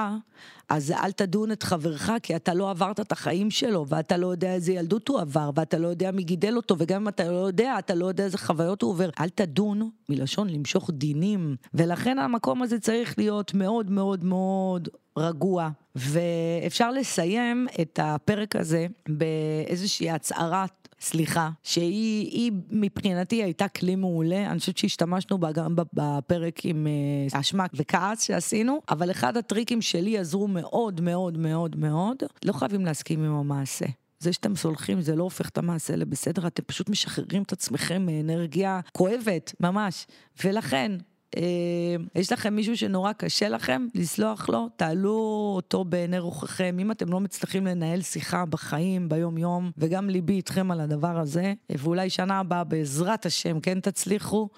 אז 0.69 0.91
אל 0.91 1.13
תדון 1.13 1.53
את 1.53 1.63
חברך, 1.63 2.11
כי 2.23 2.37
אתה 2.37 2.55
לא 2.55 2.71
עברת 2.71 3.01
את 3.01 3.13
החיים 3.13 3.51
שלו, 3.51 3.87
ואתה 3.89 4.17
לא 4.17 4.27
יודע 4.27 4.55
איזה 4.55 4.73
ילדות 4.73 5.09
הוא 5.09 5.21
עבר, 5.21 5.51
ואתה 5.55 5.79
לא 5.79 5.89
יודע 5.89 6.11
מי 6.11 6.23
גידל 6.23 6.57
אותו, 6.57 6.77
וגם 6.79 7.03
אם 7.03 7.09
אתה 7.09 7.31
לא 7.31 7.47
יודע, 7.47 7.79
אתה 7.79 7.95
לא 7.95 8.07
יודע 8.07 8.25
איזה 8.25 8.39
חוויות 8.39 8.83
הוא 8.83 8.91
עובר. 8.91 9.11
אל 9.21 9.29
תדון, 9.29 9.91
מלשון 10.09 10.51
למשוך 10.51 10.91
דינים. 10.93 11.57
ולכן 11.75 12.19
המקום 12.19 12.63
הזה 12.63 12.81
צריך 12.81 13.19
להיות 13.19 13.55
מאוד 13.55 13.91
מאוד 13.91 14.25
מאוד 14.25 14.89
רגוע. 15.19 15.69
ואפשר 15.97 16.91
לסיים 16.91 17.67
את 17.81 17.99
הפרק 18.03 18.57
הזה 18.57 18.87
באיזושהי 19.09 20.11
הצהרת 20.11 20.85
סליחה, 21.01 21.51
שהיא 21.63 22.53
מבחינתי 22.71 23.43
הייתה 23.43 23.69
כלי 23.69 23.97
מעולה, 23.97 24.51
אני 24.51 24.59
חושבת 24.59 24.79
שהשתמשנו 24.79 25.39
בה 25.39 25.53
גם 25.53 25.77
בפרק 25.93 26.65
עם 26.65 26.87
אה, 26.87 27.41
אשמה 27.41 27.67
וכעס 27.75 28.23
שעשינו, 28.23 28.81
אבל 28.91 29.11
אחד 29.11 29.37
הטריקים 29.37 29.83
שלי 29.83 30.19
עזרו 30.19 30.49
מאוד 30.49 31.01
מאוד 31.01 31.39
מאוד 31.39 31.77
מאוד, 31.77 32.23
לא 32.45 32.53
חייבים 32.53 32.85
להסכים 32.85 33.25
עם 33.25 33.35
המעשה. 33.35 33.87
זה 34.19 34.33
שאתם 34.33 34.57
סולחים 34.57 35.01
זה 35.01 35.17
לא 35.17 35.23
הופך 35.23 35.49
את 35.49 35.59
המעשה 35.59 35.97
לבסדר, 35.97 36.47
אתם 36.47 36.63
פשוט 36.67 36.89
משחררים 36.89 37.43
את 37.43 37.53
עצמכם 37.53 38.07
מאנרגיה 38.07 38.81
כואבת, 38.93 39.55
ממש. 39.61 40.07
ולכן, 40.45 40.93
אה, 41.37 42.21
יש 42.21 42.33
לכם 42.33 42.57
מישהו 42.57 42.77
שנורא 42.77 43.13
קשה 43.13 43.49
לכם 43.49 43.87
לסלוח 43.95 44.49
לו, 44.49 44.69
תעלו 44.77 45.53
אותו 45.57 45.85
בעיני 45.85 46.19
רוחכם. 46.19 46.77
אם 46.81 46.91
אתם 46.91 47.13
לא 47.13 47.21
מצליחים 47.21 47.67
לנהל 47.67 48.03
שיחה 48.03 48.45
בחיים, 48.47 49.09
ביום-יום, 49.09 49.71
וגם 49.79 50.11
ליבי 50.11 50.33
איתכם 50.33 50.71
על 50.71 50.81
הדבר 50.81 51.19
הזה, 51.19 51.55
ואולי 51.71 52.11
שנה 52.11 52.39
הבאה 52.39 52.65
בעזרת 52.65 53.27
השם 53.27 53.61
כן 53.61 53.81
תצליחו, 53.81 54.49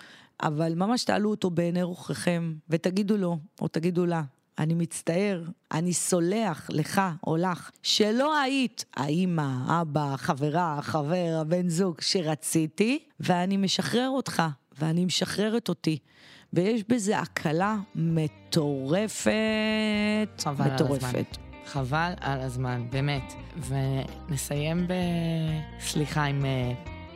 אבל 0.43 0.75
ממש 0.75 1.05
תעלו 1.05 1.31
אותו 1.31 1.51
בעיני 1.51 1.83
רוחכם, 1.83 2.55
ותגידו 2.71 3.17
לו, 3.17 3.39
או 3.61 3.69
תגידו 3.69 4.07
לה, 4.07 4.23
אני 4.59 4.75
מצטער, 4.75 5.43
אני 5.73 5.93
סולח 5.93 6.67
לך 6.71 7.01
או 7.27 7.37
לך, 7.37 7.71
שלא 7.83 8.39
היית 8.39 8.85
האימא, 8.97 9.81
אבא, 9.81 10.15
חברה, 10.17 10.79
חבר, 10.83 11.39
הבן 11.41 11.69
זוג 11.69 12.01
שרציתי, 12.01 12.99
ואני 13.21 13.57
משחרר 13.57 14.09
אותך, 14.09 14.43
ואני 14.79 15.05
משחררת 15.05 15.69
אותי. 15.69 15.99
ויש 16.57 16.85
בזה 16.89 17.19
הקלה 17.19 17.77
מטורפת. 17.95 19.33
חבל 20.39 20.75
מטורפת. 20.75 21.03
על 21.03 21.09
הזמן. 21.09 21.23
חבל 21.67 22.13
על 22.21 22.41
הזמן, 22.41 22.87
באמת. 22.91 23.33
ונסיים 23.57 24.87
בסליחה 25.79 26.27
אם 26.27 26.45
אה, 26.45 26.73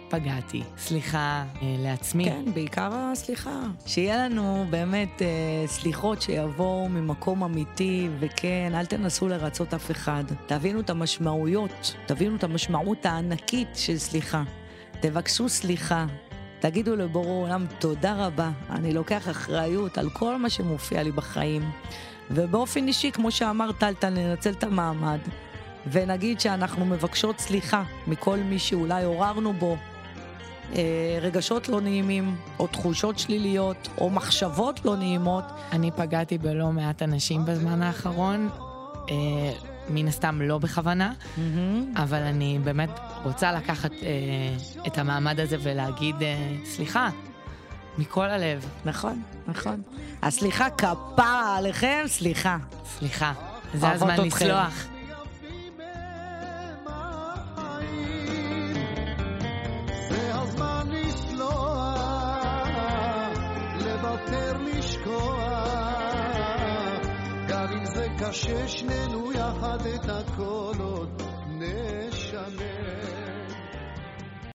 פגעתי. 0.09 0.63
סליחה 0.79 1.45
אה, 1.63 1.77
לעצמי. 1.79 2.25
כן, 2.25 2.45
בעיקר 2.55 2.91
הסליחה. 2.95 3.63
שיהיה 3.87 4.29
לנו 4.29 4.67
באמת 4.71 5.23
אה, 5.23 5.67
סליחות 5.67 6.23
שיבואו 6.23 6.89
ממקום 6.89 7.45
אמיתי, 7.45 8.09
וכן, 8.19 8.73
אל 8.75 8.87
תנסו 8.87 9.29
לרצות 9.29 9.75
אף 9.75 9.91
אחד. 9.91 10.25
תבינו 10.47 10.81
את 10.81 10.91
המשמעויות, 10.91 11.95
תבינו 12.07 12.37
את 12.37 12.45
המשמעות 12.45 13.07
הענקית 13.07 13.69
של 13.75 13.99
סליחה. 13.99 14.43
תבקשו 15.01 15.49
סליחה. 15.49 16.07
תגידו 16.61 16.97
לבורא 16.97 17.47
עולם 17.47 17.67
תודה 17.79 18.27
רבה, 18.27 18.51
אני 18.71 18.93
לוקח 18.93 19.29
אחריות 19.29 19.99
על 19.99 20.11
כל 20.11 20.37
מה 20.37 20.51
שמופיע 20.51 21.03
לי 21.03 21.13
בחיים. 21.13 21.71
ובאופן 22.31 22.87
אישי, 22.87 23.11
כמו 23.11 23.31
שאמר 23.31 23.73
טלטל, 23.73 24.11
ננצל 24.11 24.51
את 24.51 24.65
המעמד, 24.65 25.19
ונגיד 25.91 26.41
שאנחנו 26.41 26.87
מבקשות 26.87 27.39
סליחה 27.39 27.83
מכל 28.07 28.39
מי 28.39 28.59
שאולי 28.59 29.05
עוררנו 29.05 29.53
בו 29.53 29.77
אה, 30.75 31.19
רגשות 31.21 31.69
לא 31.69 31.81
נעימים, 31.81 32.37
או 32.59 32.67
תחושות 32.67 33.19
שליליות, 33.19 33.89
או 33.99 34.11
מחשבות 34.11 34.85
לא 34.85 34.97
נעימות. 34.97 35.45
אני 35.73 35.91
פגעתי 35.91 36.39
בלא 36.39 36.73
מעט 36.73 37.03
אנשים 37.03 37.45
בזמן 37.45 37.83
האחרון, 37.83 38.49
אה, 39.11 39.15
מן 39.89 40.09
הסתם 40.09 40.43
לא 40.43 40.59
בכוונה, 40.59 41.13
אבל 41.97 42.23
אני 42.23 42.59
באמת 42.65 42.91
רוצה 43.25 43.53
לקחת 43.53 43.91
אה, 44.03 44.09
את 44.87 44.99
המעמד 44.99 45.41
הזה 45.41 45.57
ולהגיד 45.63 46.23
אה, 46.23 46.55
סליחה, 46.65 47.11
מכל 47.99 48.25
הלב, 48.25 48.67
נכון, 48.85 49.23
נכון. 49.49 49.83
הסליחה 50.23 50.71
כפרה 50.71 51.57
עליכם, 51.57 52.03
סליחה. 52.07 52.57
סליחה. 52.99 53.33
זה 53.75 53.91
הזמן 53.91 54.15
אתכם. 54.15 54.27
לסלוח. 54.27 54.87
קשה, 68.31 68.69
שנינו 68.69 69.33
יחד 69.33 69.87
את 69.95 70.09
הכל 70.09 70.73
עוד 70.79 71.23